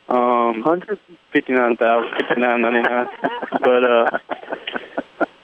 [0.09, 0.99] Um, Hundred.
[1.33, 3.07] fifty nine thousand, fifty nine ninety nine.
[3.61, 4.19] But uh,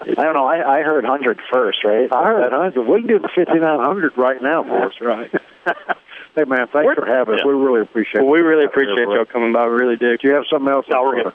[0.08, 0.46] I don't know.
[0.46, 2.08] I, I heard hundred first, right?
[2.12, 2.86] I heard hundred.
[2.86, 4.94] We can do the fifty nine hundred right now for us.
[5.00, 5.30] right.
[6.36, 7.40] Hey man, thanks for having us.
[7.42, 7.48] Yeah.
[7.50, 8.20] We really appreciate.
[8.20, 9.64] Well, we really appreciate y'all coming by.
[9.68, 10.18] We really do.
[10.18, 10.84] Do you have something else?
[10.90, 11.32] No, we're good.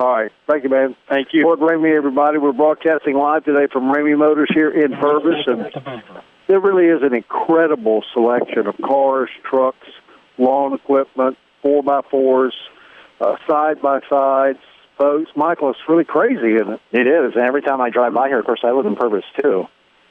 [0.00, 0.32] All right.
[0.48, 0.96] Thank you, man.
[1.08, 1.42] Thank you.
[1.42, 2.38] Ford Ramey, everybody.
[2.38, 6.02] We're broadcasting live today from Ramey Motors here in Purvis, and
[6.48, 9.86] there really is an incredible selection of cars, trucks,
[10.36, 12.54] lawn equipment, four by fours,
[13.20, 14.58] uh, side by sides,
[14.98, 15.30] boats.
[15.36, 16.80] Michael, it's really crazy, isn't it?
[16.92, 19.24] It is, and every time I drive by here, of course, I live in Purvis
[19.40, 19.66] too.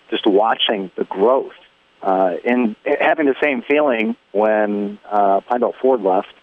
[0.09, 1.53] Just watching the growth,
[2.01, 6.33] uh, and having the same feeling when uh, Pine Belt Ford left,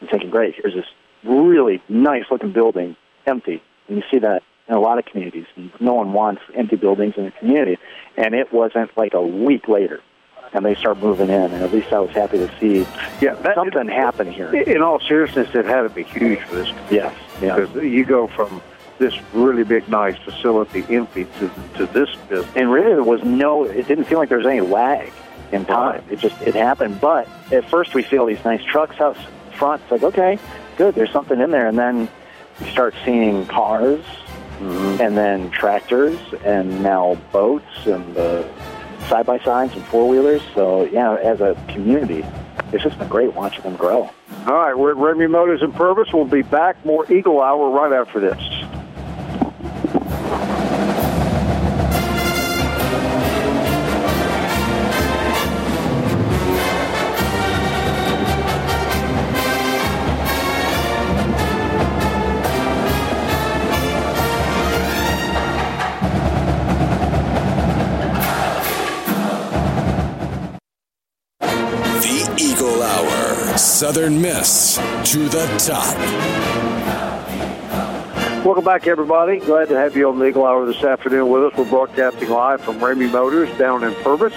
[0.00, 0.86] and thinking, "Great, here's this
[1.24, 2.96] really nice-looking building,
[3.26, 5.46] empty." And you see that in a lot of communities.
[5.80, 7.78] No one wants empty buildings in a community,
[8.16, 10.00] and it wasn't like a week later,
[10.52, 11.52] and they start moving in.
[11.52, 12.80] And at least I was happy to see
[13.20, 14.54] Yeah, that, something happen here.
[14.54, 18.62] In all seriousness, it had to be huge for this Yes, because you go from
[18.98, 22.50] this really big, nice facility empty to to this business.
[22.56, 25.12] and really there was no it didn't feel like there was any lag
[25.52, 28.98] in time it just it happened but at first we see all these nice trucks
[28.98, 29.14] out
[29.52, 30.38] front it's like okay
[30.78, 32.08] good there's something in there and then
[32.58, 34.02] you start seeing cars
[34.60, 38.42] and then tractors and now boats and uh,
[39.08, 42.24] side by sides and four wheelers so yeah as a community
[42.72, 44.10] it's just been great watching them grow
[44.46, 46.12] All right, we're at Ramey Motors in Purvis.
[46.12, 46.84] We'll be back.
[46.84, 48.38] More Eagle Hour right after this.
[73.76, 74.76] Southern Miss
[75.12, 75.94] to the top.
[78.42, 79.38] Welcome back, everybody.
[79.38, 81.58] Glad to have you on the Eagle Hour this afternoon with us.
[81.58, 84.32] We're broadcasting live from Ramey Motors down in Purvis.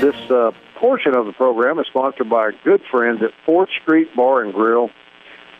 [0.00, 4.08] This uh, portion of the program is sponsored by our good friends at Fourth Street
[4.16, 4.88] Bar and Grill.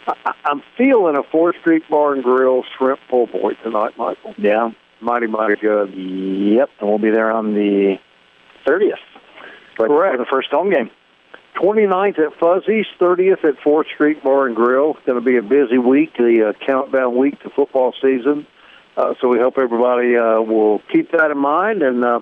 [0.08, 4.34] I- I- I'm feeling a Fourth Street Bar and Grill shrimp pull point tonight, Michael.
[4.38, 4.70] yeah
[5.02, 5.92] Mighty, mighty good.
[5.94, 7.98] yep and we'll be there on the
[8.66, 8.92] 30th
[9.78, 10.16] right Correct.
[10.16, 10.88] for the first home game
[11.54, 14.94] 29th at Fuzzy's, 30th at Fourth Street Bar and Grill.
[14.94, 18.46] It's going to be a busy week, the uh, countdown week to football season.
[18.96, 21.82] Uh, so we hope everybody uh, will keep that in mind.
[21.82, 22.20] And uh,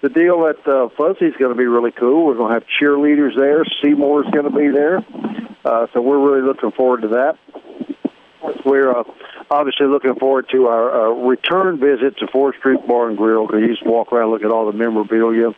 [0.00, 2.26] the deal at uh, Fuzzy's going to be really cool.
[2.26, 3.64] We're going to have cheerleaders there.
[3.82, 5.04] Seymour's going to be there.
[5.64, 7.38] Uh, so we're really looking forward to that.
[8.64, 9.04] We're uh,
[9.50, 13.68] obviously looking forward to our uh, return visit to Fourth Street Bar and Grill you
[13.68, 15.54] just walk around and look at all the memorabilia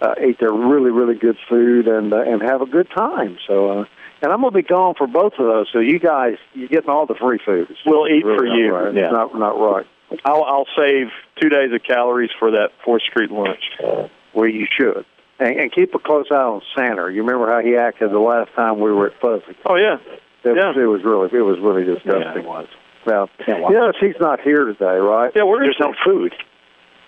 [0.00, 3.38] uh, ate their really really good food and uh, and have a good time.
[3.46, 3.84] So uh,
[4.22, 5.68] and I'm gonna be gone for both of those.
[5.72, 7.68] So you guys you're getting all the free food.
[7.70, 8.74] It's We'll eat really for you.
[8.74, 8.94] Right.
[8.94, 9.04] Yeah.
[9.04, 9.86] It's not not right.
[10.24, 11.08] I'll, I'll save
[11.40, 13.62] two days of calories for that Fourth Street lunch.
[14.32, 15.04] Where you should.
[15.40, 17.10] And, and keep a close eye on Santa.
[17.12, 19.56] You remember how he acted the last time we were at Fuzzy?
[19.66, 19.96] Oh yeah,
[20.44, 20.68] It, Yeah.
[20.68, 22.42] was, it was really it was really disgusting.
[22.42, 22.66] it was
[23.04, 25.32] Well, yes, he's not here today, right?
[25.34, 25.42] yeah.
[25.42, 26.32] Where is there's no food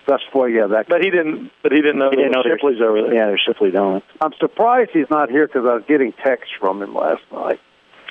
[0.09, 0.65] That's why, yeah.
[0.67, 1.51] That But he didn't.
[1.61, 2.09] But he didn't know.
[2.09, 3.13] He didn't know there there was Shipley's over there.
[3.13, 6.81] yeah there's Shipley donuts I'm surprised he's not here because I was getting texts from
[6.81, 7.59] him last night.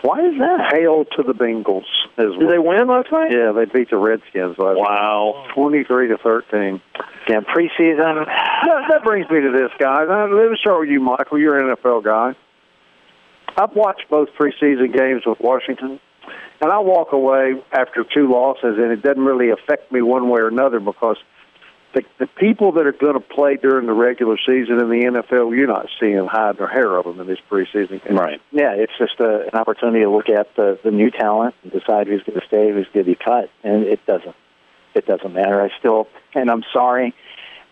[0.02, 1.90] why is that Hail to the Bengals!
[2.16, 3.32] Is Did they win last night?
[3.32, 5.46] Yeah, they beat the Redskins last Wow.
[5.54, 6.80] twenty-three to thirteen.
[7.28, 10.06] yeah preseason That, that brings me to this, guys.
[10.08, 11.38] Uh, Let me start with you, Michael.
[11.38, 12.34] You're an NFL guy.
[13.56, 15.98] I've watched both preseason games with Washington,
[16.61, 20.40] and I walk away after two losses, and it doesn't really affect me one way
[20.40, 21.16] or another because
[21.98, 25.56] the, the people that are going to play during the regular season in the NFL,
[25.56, 28.16] you're not seeing hide or hair of them in this preseason game.
[28.16, 28.40] Right.
[28.52, 32.06] Yeah, it's just a, an opportunity to look at the, the new talent and decide
[32.06, 34.34] who's going to stay, who's going to be cut, and it doesn't.
[34.94, 35.61] It doesn't matter.
[35.61, 37.14] I still, and I'm sorry,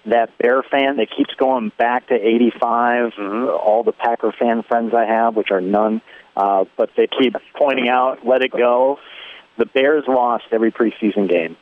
[0.04, 3.12] that Bear fan that keeps going back to '85.
[3.12, 3.48] Mm-hmm.
[3.48, 6.02] All the Packer fan friends I have, which are none,
[6.36, 8.98] uh, but they keep pointing out, "Let it go."
[9.56, 11.56] The Bears lost every preseason game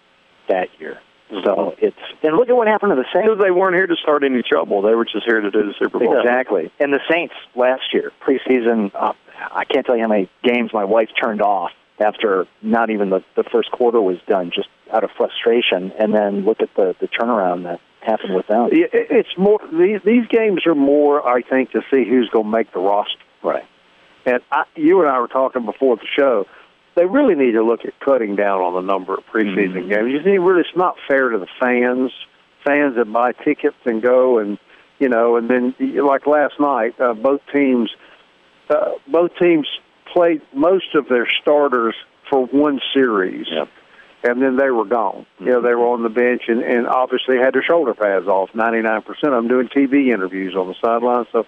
[0.48, 1.00] that year.
[1.44, 3.40] So it's and look at what happened to the Saints.
[3.42, 4.82] They weren't here to start any trouble.
[4.82, 6.18] They were just here to do the Super Bowl.
[6.20, 6.70] Exactly.
[6.80, 9.12] And the Saints last year, preseason, uh,
[9.52, 13.22] I can't tell you how many games my wife turned off after not even the,
[13.36, 15.92] the first quarter was done, just out of frustration.
[15.98, 18.68] And then look at the, the turnaround that happened with them.
[18.72, 22.50] It- It's more these these games are more, I think, to see who's going to
[22.50, 23.18] make the roster.
[23.42, 23.64] Right.
[24.26, 26.46] And I, you and I were talking before the show.
[26.96, 30.12] They really need to look at cutting down on the number of preseason games.
[30.12, 32.12] You see, really, it's not fair to the fans.
[32.64, 34.58] Fans that buy tickets and go, and
[34.98, 37.90] you know, and then like last night, uh, both teams,
[38.70, 39.68] uh, both teams
[40.12, 41.94] played most of their starters
[42.30, 43.46] for one series.
[43.50, 43.68] Yep.
[44.24, 45.26] And then they were gone.
[45.38, 48.50] You know, they were on the bench and, and obviously had their shoulder pads off.
[48.54, 51.26] 99% of them doing TV interviews on the sideline.
[51.30, 51.44] So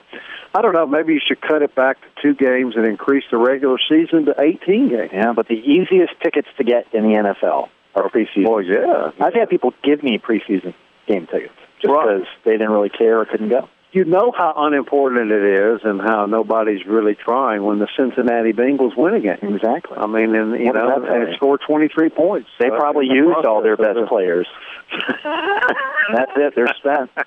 [0.55, 0.87] I don't know.
[0.87, 4.35] Maybe you should cut it back to two games and increase the regular season to
[4.39, 5.11] 18 games.
[5.13, 8.45] Yeah, but the easiest tickets to get in the NFL are preseason.
[8.45, 9.11] Boy, yeah.
[9.21, 10.75] I've had people give me preseason
[11.09, 12.19] game tickets just Right.
[12.19, 13.69] because they didn't really care or couldn't go.
[13.97, 18.95] You know how unimportant it is and how nobody's really trying when the Cincinnati Bengals
[18.95, 19.39] win a game.
[19.55, 19.97] Exactly.
[19.97, 22.51] I mean, and you What know, that tell and score 23 points.
[22.61, 23.97] They Uh, probably the used all their process.
[24.03, 24.47] best players.
[25.25, 26.55] That's it.
[26.55, 27.11] They're spent.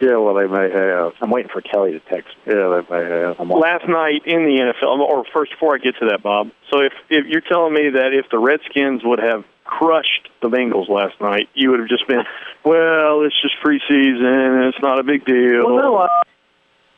[0.00, 1.12] Yeah, well, they may have.
[1.22, 2.54] I'm waiting for Kelly to text me.
[2.54, 3.40] Yeah, they may have.
[3.48, 6.50] Last night in the NFL, or first before I get to that, Bob.
[6.70, 10.88] So if if you're telling me that if the Redskins would have crushed the Bengals
[10.88, 12.22] last night, you would have just been,
[12.64, 15.66] well, it's just preseason, it's not a big deal.
[15.66, 16.08] Well, no, I,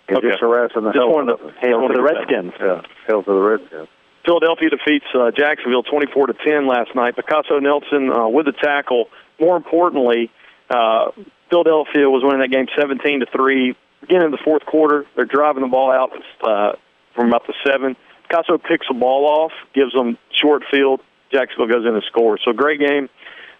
[0.08, 0.28] You're Okay.
[0.30, 1.54] just harassing the Just hell wanted to- of them.
[1.60, 2.52] Hail wanted to the to- Redskins.
[2.60, 3.88] Yeah, hell to the Redskins.
[4.24, 7.14] Philadelphia defeats uh, Jacksonville 24 to 10 last night.
[7.16, 9.08] Picasso Nelson uh, with the tackle.
[9.40, 10.30] More importantly,
[10.70, 11.10] uh,
[11.50, 13.76] Philadelphia was winning that game 17 to three.
[14.00, 16.10] Beginning of the fourth quarter, they're driving the ball out
[16.42, 16.72] uh,
[17.14, 17.96] from about the seven.
[18.28, 21.00] Picasso picks the ball off, gives them short field.
[21.32, 22.40] Jacksonville goes in and scores.
[22.44, 23.08] So great game.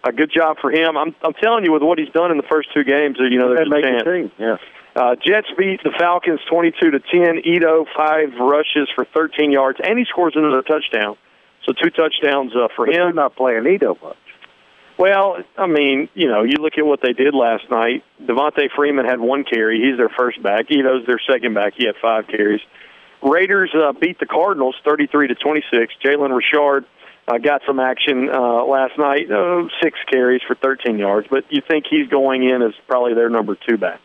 [0.03, 0.95] A good job for him.
[0.97, 3.53] I'm I'm telling you, with what he's done in the first two games, you know,
[3.53, 4.03] there's a chance.
[4.03, 4.31] team.
[4.37, 4.57] Yeah.
[4.95, 7.39] Uh, Jets beat the Falcons 22 to 10.
[7.45, 11.17] Ito five rushes for 13 yards, and he scores another touchdown.
[11.65, 13.15] So two touchdowns uh, for They're him.
[13.15, 14.17] not playing Ito much.
[14.97, 18.03] Well, I mean, you know, you look at what they did last night.
[18.23, 19.79] Devonta Freeman had one carry.
[19.79, 20.71] He's their first back.
[20.71, 21.73] Ito's their second back.
[21.77, 22.61] He had five carries.
[23.21, 25.93] Raiders uh, beat the Cardinals 33 to 26.
[26.03, 26.85] Jalen Richard
[27.27, 29.29] uh, got some action uh, last night.
[29.31, 33.29] Uh, six carries for 13 yards, but you think he's going in as probably their
[33.29, 33.99] number two back.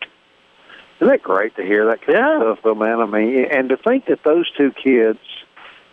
[0.97, 2.35] Isn't that great to hear that kind Yeah.
[2.37, 2.99] of stuff, though, man?
[3.01, 5.19] I mean, and to think that those two kids,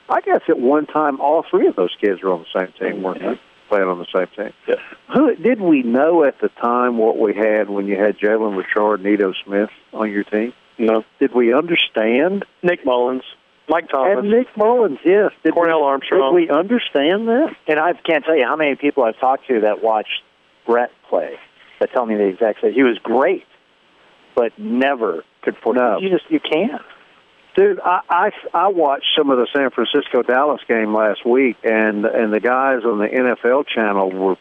[0.09, 3.03] I guess at one time all three of those kids were on the same team,
[3.03, 3.40] weren't they?
[3.69, 4.53] Playing on the same team.
[4.66, 4.75] Yeah.
[5.14, 8.95] Who did we know at the time what we had when you had Jalen Richard
[9.01, 10.53] and Ito Smith on your team?
[10.79, 12.45] No, Did we understand?
[12.62, 13.23] Nick Mullens,
[13.70, 14.18] Mike Thomas.
[14.18, 15.30] And Nick Mullens, yes.
[15.44, 16.37] Did Cornell we, Armstrong.
[16.37, 17.54] Did we understand that?
[17.66, 20.22] And I can't tell you how many people I've talked to that watched
[20.66, 21.38] Brett play
[21.80, 22.72] that tell me the exact same.
[22.72, 23.46] He was great,
[24.35, 25.80] but never could foresee.
[25.80, 25.98] No.
[26.00, 26.83] You just you can't.
[27.56, 32.04] Dude, I, I I watched some of the San Francisco Dallas game last week, and
[32.04, 34.37] and the guys on the NFL channel were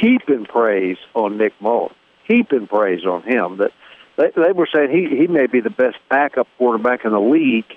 [0.00, 1.94] heaping praise on Nick Mullens,
[2.24, 3.56] heaping praise on him.
[3.58, 3.72] That
[4.16, 7.72] they, they were saying he he may be the best backup quarterback in the league,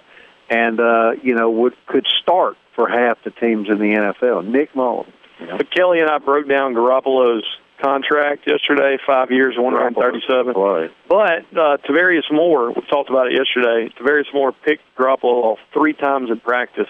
[0.52, 4.46] and uh, you know would could start for half the teams in the NFL.
[4.46, 5.12] Nick Mullens.
[5.40, 7.46] But Kelly and I broke down Garoppolo's
[7.82, 10.54] contract yesterday, five years, one hundred thirty-seven.
[10.54, 10.92] Right.
[11.10, 13.92] But uh, Tarvarius Moore, we talked about it yesterday.
[13.98, 16.90] Tarvarius Moore picked Garoppolo off three times in practice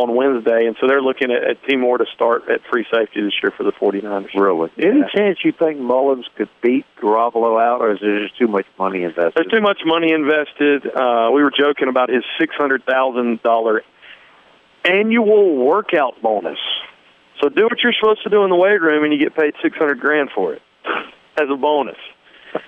[0.00, 1.76] on Wednesday, and so they're looking at, at T.
[1.76, 4.32] Moore to start at free safety this year for the 49ers.
[4.34, 4.70] Really?
[4.78, 8.66] Any chance you think Mullens could beat Garoppolo out, or is there just too much
[8.78, 9.34] money invested?
[9.36, 10.86] There's too much money invested.
[10.86, 13.82] Uh, we were joking about his six hundred thousand dollar
[14.84, 16.58] annual workout bonus.
[17.40, 19.54] So do what you're supposed to do in the weight room, and you get paid
[19.62, 20.62] six hundred grand for it
[21.36, 21.98] as a bonus.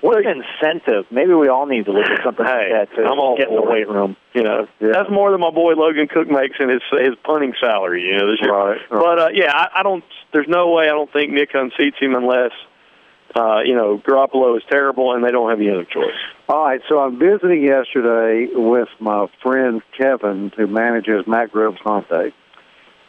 [0.01, 1.07] What an incentive!
[1.11, 3.49] Maybe we all need to look at something Hey, like that to I'm all get
[3.49, 4.17] in the weight room.
[4.35, 4.91] You know, Yeah.
[4.93, 8.03] that's more than my boy Logan Cooke makes in his his punting salary.
[8.03, 8.53] You know, this year.
[8.53, 9.01] Right, right.
[9.03, 10.05] But uh, yeah, I, I don't.
[10.33, 12.53] There's no way I don't think Nick unseats him unless
[13.35, 16.15] uh, you know, Garoppolo is terrible, and they don't have any other choice.
[16.49, 22.33] All right, so I'm visiting yesterday with my friend Kevin, who manages Matt Groves Conte.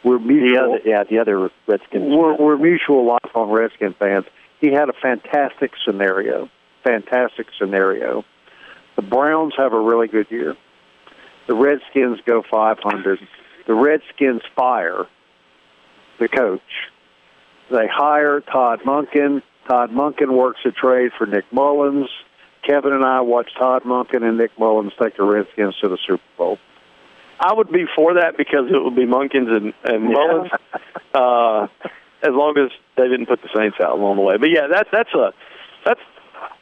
[0.02, 0.50] We're mutual.
[0.52, 2.14] The other, yeah, the other Redskins.
[2.14, 4.24] We're, we're mutual lifelong Redskin fans.
[4.60, 6.48] He had a fantastic scenario.
[6.84, 8.24] Fantastic scenario.
[8.96, 10.56] The Browns have a really good year.
[11.46, 13.18] The Redskins go 500.
[13.66, 15.06] The Redskins fire
[16.18, 16.60] the coach.
[17.70, 19.42] They hire Todd Monken.
[19.68, 22.08] Todd Monken works a trade for Nick Mullens.
[22.66, 26.22] Kevin and I watched Todd Monken and Nick Mullens take the Redskins to the Super
[26.38, 26.58] Bowl.
[27.40, 30.50] I would be for that because it would be Munkins and, and Mullens,
[31.14, 31.66] uh,
[32.22, 34.36] as long as they didn't put the Saints out along the way.
[34.38, 35.32] But yeah, that that's a
[35.84, 36.00] that's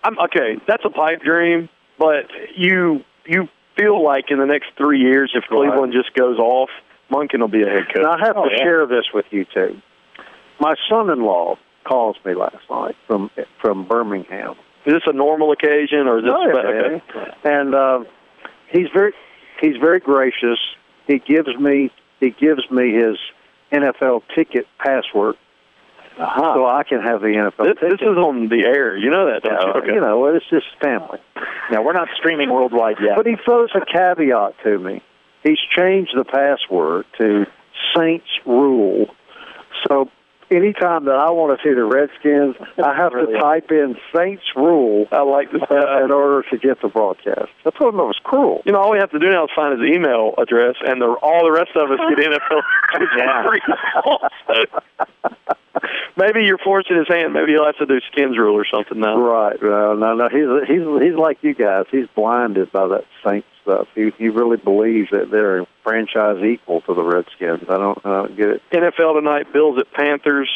[0.04, 0.56] I'm okay.
[0.66, 1.68] That's a pipe dream,
[1.98, 6.70] but you you feel like in the next three years, if Cleveland just goes off,
[7.10, 8.02] Monken will be a head coach.
[8.02, 8.58] Now, I have Oh, to yeah.
[8.62, 9.80] share this with you too.
[10.60, 14.54] My son-in-law calls me last night from from Birmingham.
[14.84, 17.32] Is this a normal occasion or is this yeah, okay?
[17.44, 18.04] and uh,
[18.68, 19.12] he's very
[19.60, 20.58] he's very gracious.
[21.06, 21.90] He gives me
[22.20, 23.16] he gives me his
[23.72, 25.36] NFL ticket password,
[26.18, 26.54] Uh-huh.
[26.54, 28.96] so I can have the NFL This, this is on the air.
[28.96, 29.82] You know that, don't you?
[29.82, 29.94] Okay.
[29.94, 31.18] You know, it's just family.
[31.70, 33.16] Now we're not streaming worldwide yet.
[33.16, 35.02] But he throws a caveat to me.
[35.42, 37.46] He's changed the password to
[37.96, 39.06] Saints Rule.
[39.88, 40.08] So
[40.50, 45.06] anytime that I want to see the Redskins, I have to type in Saints Rule
[45.10, 45.62] I like this.
[45.70, 47.50] in order to get the broadcast.
[47.66, 48.62] I told him it was cruel.
[48.64, 51.06] You know, all we have to do now is find his email address, and the,
[51.06, 52.62] all the rest of us get NFL.
[53.16, 54.64] Yeah.
[56.16, 57.32] Maybe you're forcing his hand.
[57.32, 59.18] Maybe he'll have to do skins rule or something now.
[59.18, 59.56] Right.
[59.62, 60.28] No, no, no.
[60.28, 61.86] He's he's he's like you guys.
[61.90, 63.88] He's blinded by that Saints stuff.
[63.94, 67.68] He he really believes that they're a franchise equal to the Redskins.
[67.68, 68.62] I don't I don't get it.
[68.72, 70.50] NFL tonight: Bills at Panthers,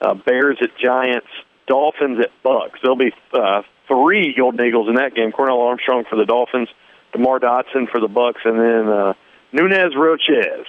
[0.00, 1.28] uh, Bears at Giants,
[1.66, 2.78] Dolphins at Bucks.
[2.82, 5.32] There'll be uh, three Golden Eagles in that game.
[5.32, 6.68] Cornell Armstrong for the Dolphins,
[7.12, 9.12] Demar Dotson for the Bucks, and then uh,
[9.52, 10.64] Nunez Rochez.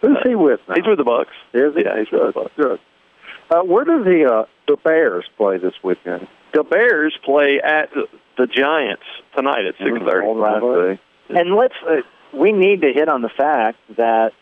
[0.00, 0.76] Who's he with now?
[0.76, 1.32] He's with the Bucks.
[1.52, 1.82] Is he?
[1.84, 2.52] Yeah, he's with the Bucks.
[2.56, 2.80] Good.
[3.50, 6.28] Uh, where do the uh, the Bears play this weekend?
[6.54, 8.06] The Bears play at the,
[8.38, 9.02] the Giants
[9.36, 11.00] tonight at six thirty.
[11.30, 11.96] And let's uh,
[12.36, 14.32] we need to hit on the fact that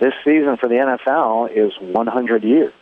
[0.00, 2.72] this season for the NFL is 100 years.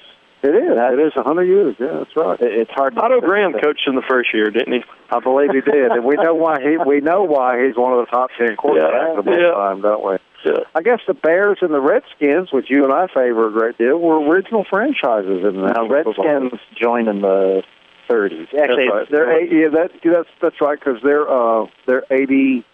[0.43, 0.73] It is.
[0.75, 1.77] It is a hundred years.
[1.79, 2.41] Yeah, that's right.
[2.41, 2.97] It- It's hard.
[2.97, 4.83] To Otto Graham coached in the first year, didn't he?
[5.11, 6.77] I believe he did, and we know why he.
[6.79, 9.53] We know why he's one of the top ten quarterbacks of all Yeah.
[9.53, 10.17] time, don't we?
[10.45, 10.61] Yeah.
[10.75, 13.99] I guess the Bears and the Redskins, which you and I favor a great deal,
[13.99, 17.63] were original franchises in the Now, Redskins joined in the
[18.09, 18.49] 30s.
[18.55, 19.11] Actually, That's right.
[19.11, 22.65] They're eight, yeah, that, that's that's right because they're uh they're 80,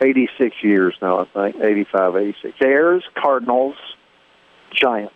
[0.00, 1.20] 86 years now.
[1.20, 2.58] I think 85, 86.
[2.58, 3.76] Bears, Cardinals,
[4.72, 5.14] Giants.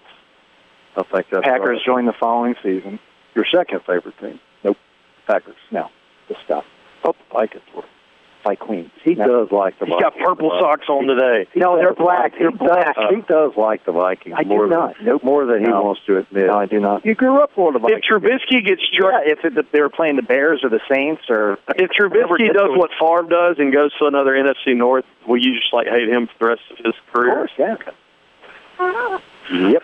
[0.97, 1.87] I think that's Packers right.
[1.87, 2.99] joined the following season.
[3.35, 4.41] Your second favorite team.
[4.65, 4.77] Nope.
[5.27, 5.57] Packers.
[5.71, 5.89] No,
[6.29, 6.65] the stuff.
[7.05, 7.85] Oh, I Vikings were
[8.43, 8.91] by Queens.
[9.03, 9.27] He No.
[9.27, 9.87] does like the.
[9.87, 10.27] He's got Vikings.
[10.27, 11.47] purple socks on today.
[11.55, 12.33] No, they're black.
[12.39, 12.95] They're He black.
[12.97, 14.97] does, he does like the Vikings I do more not.
[14.97, 15.25] than Nope.
[15.25, 15.83] more than he No.
[15.83, 16.47] wants to admit.
[16.47, 17.05] No, I do not.
[17.05, 18.05] You grew up on the If Vikings.
[18.07, 21.59] Trubisky gets struck, Yeah, if it, they were playing the Bears or the Saints or
[21.77, 25.73] if Trubisky does what Favre does and goes to another NFC North, will you just
[25.73, 27.45] like hate him for the rest of his career?
[27.45, 27.77] Of career?
[27.77, 27.79] course,
[29.51, 29.59] yeah.
[29.71, 29.83] Yep.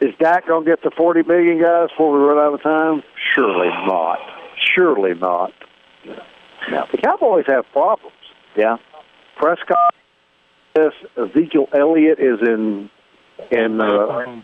[0.00, 3.02] Is Dak gonna get the forty million guys before we run out of time?
[3.34, 4.18] Surely not.
[4.56, 5.52] Surely not.
[6.70, 6.86] No.
[6.90, 8.16] The Cowboys have problems.
[8.56, 8.76] Yeah.
[9.36, 9.94] Prescott,
[10.76, 12.90] yes, Ezekiel Elliott is in
[13.50, 14.42] in uh,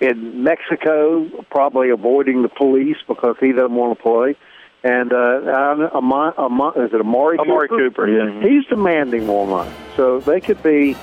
[0.00, 4.36] in Mexico, probably avoiding the police because he doesn't want to play.
[4.82, 7.38] And uh, Amari, Amari, is it Amari?
[7.38, 8.40] Amari Cooper, yeah.
[8.40, 10.96] He's demanding more money, so they could be,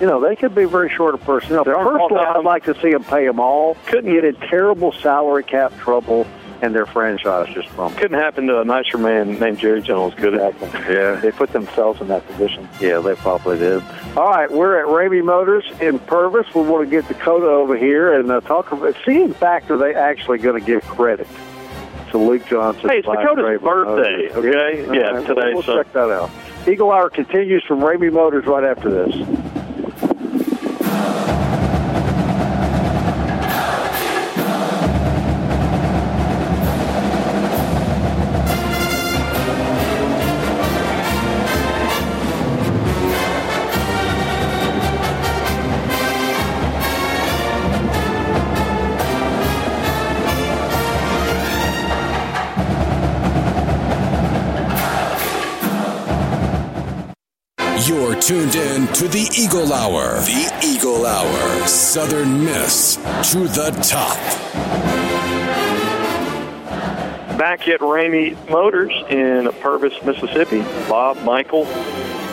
[0.00, 1.64] you know, they could be very short of personnel.
[1.64, 2.18] They're First of all.
[2.18, 3.76] I'd like to see them pay them all.
[3.86, 6.26] Couldn't get in terrible salary cap trouble,
[6.60, 8.00] and their franchise just crumbled.
[8.00, 10.54] Couldn't happen to a nicer man named Jerry Jones, could it?
[10.62, 11.16] Yeah.
[11.16, 12.68] They put themselves in that position.
[12.80, 13.82] Yeah, they probably did.
[14.16, 16.46] All right, we're at Ramey Motors in Purvis.
[16.54, 18.96] We want to get Dakota over here and uh, talk about.
[19.06, 21.28] See, in fact, are they actually going to give credit
[22.10, 22.88] to Luke Johnson?
[22.88, 24.36] Hey, it's Dakota's birthday, Motors?
[24.36, 24.84] okay?
[24.98, 26.30] Yeah, right, today, We'll so- check that out.
[26.66, 29.14] Eagle Hour continues from Ramey Motors right after this.
[58.98, 60.16] To the Eagle Hour.
[60.22, 61.68] The Eagle Hour.
[61.68, 62.96] Southern Miss
[63.30, 64.18] to the top.
[67.38, 70.62] back at Ramey Motors in Purvis, Mississippi.
[70.88, 71.66] Bob, Michael,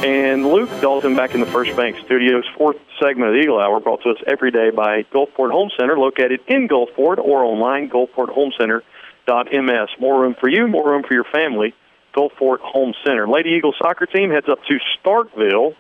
[0.04, 2.46] and Luke Dalton back in the First Bank Studios.
[2.58, 6.00] Fourth segment of the Eagle Hour brought to us every day by Gulfport Home Center,
[6.00, 9.90] located in Gulfport or online, gulfporthomecenter.ms.
[10.00, 11.76] More room for you, more room for your family.
[12.16, 13.28] Gulfport Home Center.
[13.28, 15.76] Lady Eagle soccer team heads up to Starkville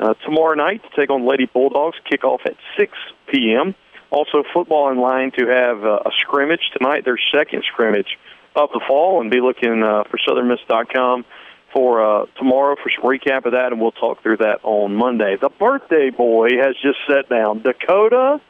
[0.00, 1.96] uh, tomorrow night to take on Lady Bulldogs.
[2.10, 2.92] Kickoff at 6
[3.28, 3.74] p.m.
[4.10, 8.18] Also, football in line to have uh, a scrimmage tonight, their second scrimmage
[8.54, 11.24] of the fall, and be looking uh, for SouthernMiss.com
[11.72, 15.36] for uh, tomorrow for some recap of that, and we'll talk through that on Monday.
[15.40, 17.62] The birthday boy has just sat down.
[17.62, 18.40] Dakota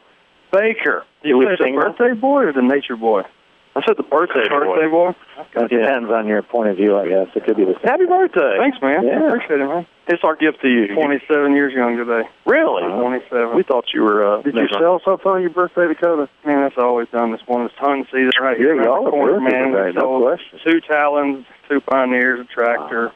[0.53, 1.05] Baker.
[1.23, 3.23] You lead said the birthday boy or the nature boy?
[3.77, 5.11] I said the birthday, birthday boy.
[5.13, 5.47] boy.
[5.57, 7.27] It depends on your point of view, I guess.
[7.35, 7.83] It could be the same.
[7.91, 8.55] Happy birthday!
[8.59, 9.03] Thanks, man.
[9.05, 9.27] Yeah.
[9.29, 9.87] Appreciate it, man.
[10.07, 10.95] It's our gift to you.
[10.95, 12.29] 27 years young today.
[12.47, 12.83] Really?
[12.83, 13.57] 27.
[13.57, 14.23] We thought you were.
[14.39, 16.29] Uh, Did you never- sell something on your birthday, Dakota?
[16.45, 17.63] Man, that's always done this one.
[17.67, 18.75] It's hunting season right here.
[18.75, 19.11] Here you around go.
[19.11, 19.73] corner, man.
[19.73, 20.61] today, no question.
[20.65, 23.11] Two Talons, two Pioneers, a tractor,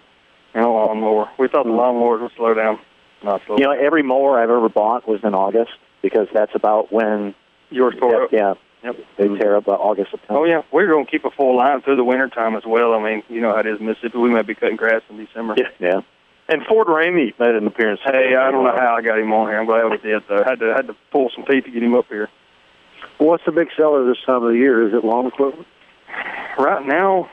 [0.54, 1.28] and a lawnmower.
[1.38, 2.80] We thought the lawnmowers would slow down.
[3.22, 6.90] Not slow You know, every mower I've ever bought was in August because that's about
[6.92, 7.34] when
[7.70, 8.32] Yours tore up.
[8.32, 8.54] yeah,
[8.84, 8.96] Yep.
[9.16, 10.40] they tear up uh, August, September.
[10.40, 12.94] Oh yeah, we're going to keep a full line through the winter time as well.
[12.94, 14.18] I mean, you know how it is in Mississippi.
[14.18, 15.54] We might be cutting grass in December.
[15.56, 15.68] Yeah.
[15.80, 16.00] Yeah.
[16.48, 18.00] And Ford Ramey made an appearance.
[18.04, 19.58] Hey, I don't know how I got him on here.
[19.60, 20.42] I'm glad we did though.
[20.44, 22.28] Had to had to pull some teeth to get him up here.
[23.18, 24.86] What's the big seller this time of the year?
[24.88, 25.66] Is it lawn equipment?
[26.58, 27.28] Right now,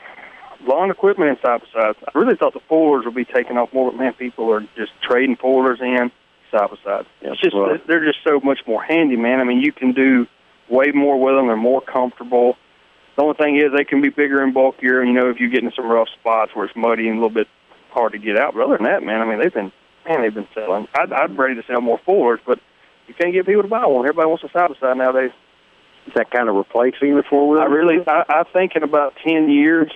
[0.66, 1.98] lawn equipment and side by sides.
[2.12, 4.92] I really thought the foilers would be taking off more, but man, people are just
[5.02, 6.10] trading foilers in
[6.50, 7.06] side by side.
[7.22, 7.84] It's just Right.
[7.86, 9.40] they're just so much more handy, man.
[9.40, 10.26] I mean, you can do
[10.68, 11.46] way more with them.
[11.46, 12.56] They're more comfortable.
[13.16, 15.02] The only thing is they can be bigger and bulkier.
[15.02, 17.30] You know, if you get in some rough spots where it's muddy and a little
[17.30, 17.48] bit
[17.90, 18.54] hard to get out.
[18.54, 19.72] But other than that, man, I mean, they've been
[20.06, 20.86] man, they've been selling.
[20.94, 22.60] I'd, I'm ready to sell more foilers, but
[23.08, 24.06] you can't get people to buy one.
[24.06, 25.32] Everybody wants a side by side nowadays.
[26.06, 27.60] Is that kind of replacing the four wheel?
[27.60, 29.90] I really, I, I think in about ten years,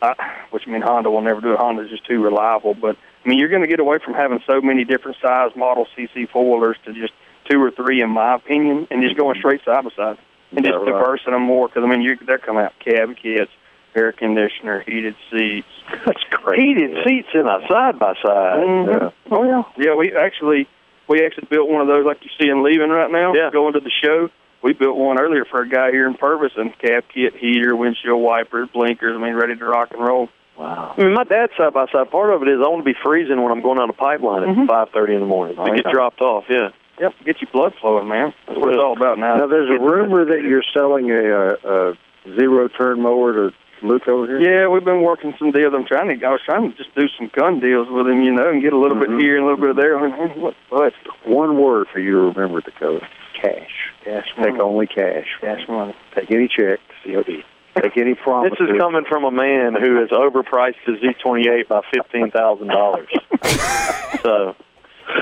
[0.00, 0.14] I,
[0.50, 1.58] which I mean Honda will never do it.
[1.58, 2.74] Honda's just too reliable.
[2.74, 5.86] But I mean, you're going to get away from having so many different size model
[5.96, 7.12] CC four-wheelers to just
[7.52, 10.18] two or three, in my opinion, and just going straight side by side
[10.52, 10.86] and just Yeah, right.
[10.86, 11.68] diversing them more.
[11.68, 13.50] Because I mean, you, they're coming out cab kits,
[13.94, 15.66] air conditioner, heated seats.
[16.06, 16.60] That's great.
[16.60, 18.58] Heated seats in a side by side.
[18.64, 19.12] Mhm.
[19.30, 19.94] Oh yeah, yeah.
[19.94, 20.68] We actually,
[21.08, 23.34] we actually built one of those like you see in Leaving right now.
[23.34, 23.50] Yeah.
[23.52, 24.30] Going to the show.
[24.62, 28.22] We built one earlier for a guy here in Purvis, and cab kit, heater, windshield
[28.22, 29.16] wipers, blinkers.
[29.16, 30.28] I mean, ready to rock and roll.
[30.56, 30.94] Wow.
[30.96, 32.10] I mean, my dad's side by side.
[32.12, 34.42] Part of it is I want to be freezing when I'm going down a pipeline
[34.44, 34.68] at Mhm.
[34.68, 35.90] five thirty in the morning Oh, to get yeah.
[35.92, 36.44] dropped off.
[36.48, 36.68] Yeah.
[37.02, 38.32] Yep, get your blood flowing, man.
[38.46, 39.34] That's what it's all about now.
[39.36, 41.94] Now, there's a rumor that you're selling a, a, a
[42.38, 44.38] zero turn mower to Luke over here.
[44.40, 45.74] Yeah, we've been working some deals.
[45.74, 46.24] I'm trying to.
[46.24, 48.72] I was trying to just do some gun deals with him, you know, and get
[48.72, 49.18] a little Mhm.
[49.18, 49.98] bit here and a little bit there.
[49.98, 50.54] I mean, what?
[50.70, 50.92] What?
[51.24, 53.04] One word for you to remember, Dakota.
[53.34, 53.90] Cash.
[54.04, 54.60] Cash Take money.
[54.60, 55.26] only cash.
[55.40, 55.96] Cash money.
[56.14, 56.80] Take any checks.
[57.04, 57.42] COD.
[57.82, 58.56] Take any promises.
[58.60, 63.08] This is coming from a man who has overpriced his Z28 by fifteen thousand dollars.
[64.22, 64.54] so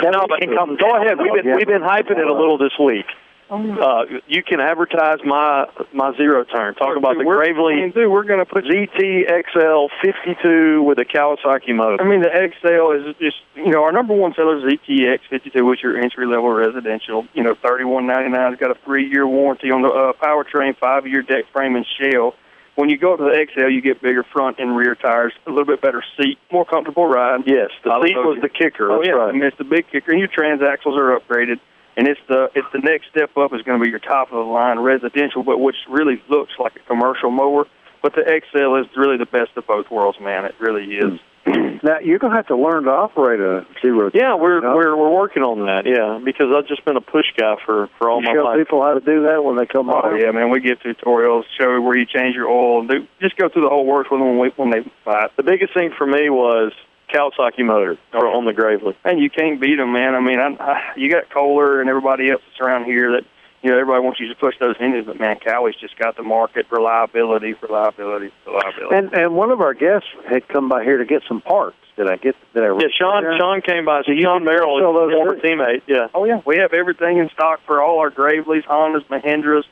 [0.03, 0.41] no, but
[0.79, 1.19] go ahead.
[1.19, 3.07] We've been we've been hyping it a little this week.
[3.51, 6.75] Uh, you can advertise my my zero turn.
[6.77, 12.01] Talk about the Gravely Dude, we're gonna put ZT XL 52 with a Kawasaki motor.
[12.01, 15.65] I mean, the XL is just, you know, our number one seller is ZTX 52,
[15.65, 17.27] which is your entry level residential.
[17.35, 18.53] You know, thirty one ninety nine.
[18.53, 21.85] It's got a three year warranty on the uh, powertrain, five year deck frame and
[21.99, 22.35] shell.
[22.81, 25.67] When you go to the XL, you get bigger front and rear tires, a little
[25.67, 27.43] bit better seat, more comfortable ride.
[27.45, 28.41] Yes, the I seat was you.
[28.41, 28.91] the kicker.
[28.91, 29.29] Oh That's yeah, right.
[29.29, 31.61] I mean, it's the big kicker, and your transaxles are upgraded.
[31.99, 34.39] And it's the it's the next step up is going to be your top of
[34.39, 37.67] the line residential, but which really looks like a commercial mower.
[38.01, 40.47] But the XL is really the best of both worlds, man.
[40.47, 41.21] It really is.
[41.21, 41.30] Hmm.
[41.83, 44.11] Now you're gonna have to learn to operate a zero.
[44.13, 44.75] Yeah, we're No?
[44.77, 45.87] we're we're working on that.
[45.87, 48.59] Yeah, because I've just been a push guy for for all You my show life.
[48.59, 50.21] people how to do that when they come Oh on.
[50.21, 50.51] yeah, man.
[50.51, 53.71] We give tutorials, show where you change your oil, and do, just go through the
[53.71, 55.33] whole works with them when, we, when they buy it.
[55.37, 56.73] The biggest thing for me was
[57.15, 58.95] Kawasaki motor for, on the Gravely.
[59.05, 60.15] And you can't beat them, man.
[60.15, 63.25] I mean, I, I, you got Kohler and everybody else that's around here that
[63.63, 66.23] you know everybody wants you to push those engines, but man, Kawi's just got the
[66.23, 68.97] market reliability, reliability, reliability.
[68.97, 71.77] And and one of our guests had come by here to get some parts.
[71.97, 72.35] Did I get?
[72.55, 72.69] Did I?
[72.79, 74.03] Yeah, Sean Sean came by.
[74.07, 75.83] So Sean Merrill, sell those former teammate.
[75.87, 76.09] Yeah.
[76.15, 79.65] Oh yeah, we have everything in stock for all our Gravelys, Hondas, Mahindras,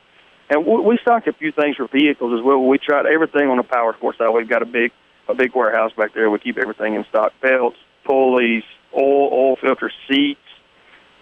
[0.49, 2.61] and we, we stock a few things for vehicles as well.
[2.61, 4.29] We tried everything on the power sports side.
[4.29, 4.91] We've got a big
[5.27, 6.29] a big warehouse back there.
[6.29, 8.63] We keep everything in stock: belts, pulleys,
[8.95, 10.39] oil, oil filter seats,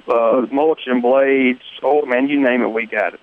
[0.09, 1.61] uh, mulching blades.
[1.83, 3.19] Oh man, you name it, we got it.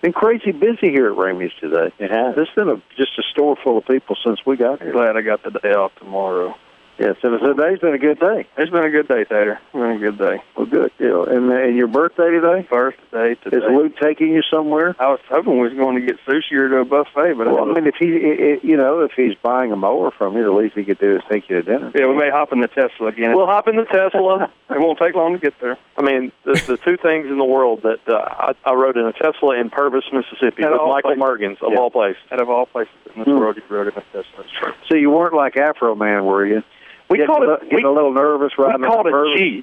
[0.00, 1.92] Been crazy busy here at Ramey's today.
[1.98, 2.36] It has.
[2.36, 4.92] Has been a, just a store full of people since we got here.
[4.92, 6.54] Glad I got the day off tomorrow.
[6.98, 8.44] Yeah, so today's been a good day.
[8.56, 9.60] It's been a good day, Tater.
[9.66, 10.42] It's been a good day.
[10.56, 10.90] Well, good.
[10.98, 11.22] Yeah.
[11.32, 12.66] And, uh, and your birthday today?
[12.68, 13.56] Birthday today.
[13.58, 14.96] Is Luke taking you somewhere?
[14.98, 17.70] I was hoping we was going to get sushi or to a buffet, but Well,
[17.70, 20.42] I mean, if he, i i you know, if he's buying a mower from you,
[20.42, 21.92] the least he could do is take you to dinner.
[21.94, 23.32] yeah, we may hop in the Tesla again.
[23.36, 24.50] We'll hop in the Tesla.
[24.70, 25.78] it won't take long to get there.
[25.96, 29.06] I mean, the, the two things in the world that uh, I, I rode in
[29.06, 31.22] a Tesla in Purvis, Mississippi, At with Michael places.
[31.22, 31.78] Mergens of Yeah.
[31.78, 32.20] all places.
[32.32, 33.38] Out of all places in this Hmm.
[33.38, 34.74] world, you rode in a Tesla.
[34.88, 36.64] So you weren't like Afroman, were you?
[37.10, 37.70] We Getting called a, it.
[37.70, 39.62] getting We, a little nervous we riding called it G.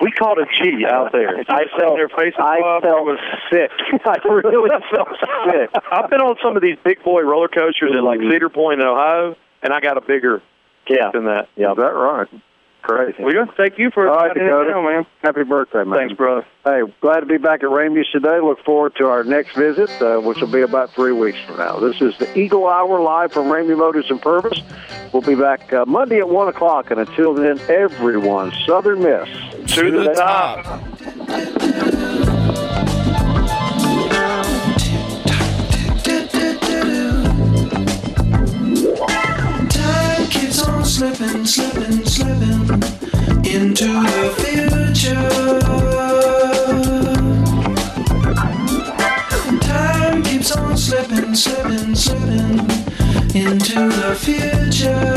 [0.00, 1.38] We called it G out there.
[1.48, 3.18] I felt, their faces I felt was-
[3.52, 3.70] sick.
[4.06, 5.08] I really felt
[5.50, 5.70] sick.
[5.92, 8.30] I've been on some of these big boy roller coasters at like mm-hmm.
[8.30, 10.42] Cedar Point in Ohio, and I got a bigger
[10.88, 11.10] Yeah.
[11.12, 11.48] than that.
[11.56, 12.28] Yeah, is that right?
[12.84, 13.16] Crazy.
[13.18, 14.70] We're going to you for a All right, ride in Dakota.
[14.72, 15.06] town, man.
[15.22, 16.00] Happy birthday, man.
[16.00, 16.46] Thanks, brother.
[16.66, 18.40] Hey, glad to be back at Ramey today.
[18.40, 21.80] Look forward to our next visit, uh, which will be about three weeks from now.
[21.80, 24.60] This is the Eagle Hour live from Ramey Motors and Purvis.
[25.14, 29.30] We'll be back uh, Monday at 1 o'clock, and until then, everyone, Southern Miss.
[29.76, 30.64] To the top.
[30.64, 31.63] Time
[40.94, 42.70] slipping, slipping, slipping
[43.52, 45.28] into the future.
[49.60, 52.60] Time keeps on slipping, slipping, slipping
[53.34, 55.14] into the future.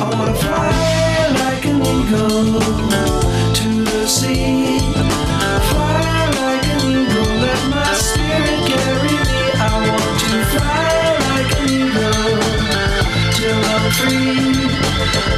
[0.00, 2.60] I wanna fly like an eagle
[3.54, 5.25] to the sea.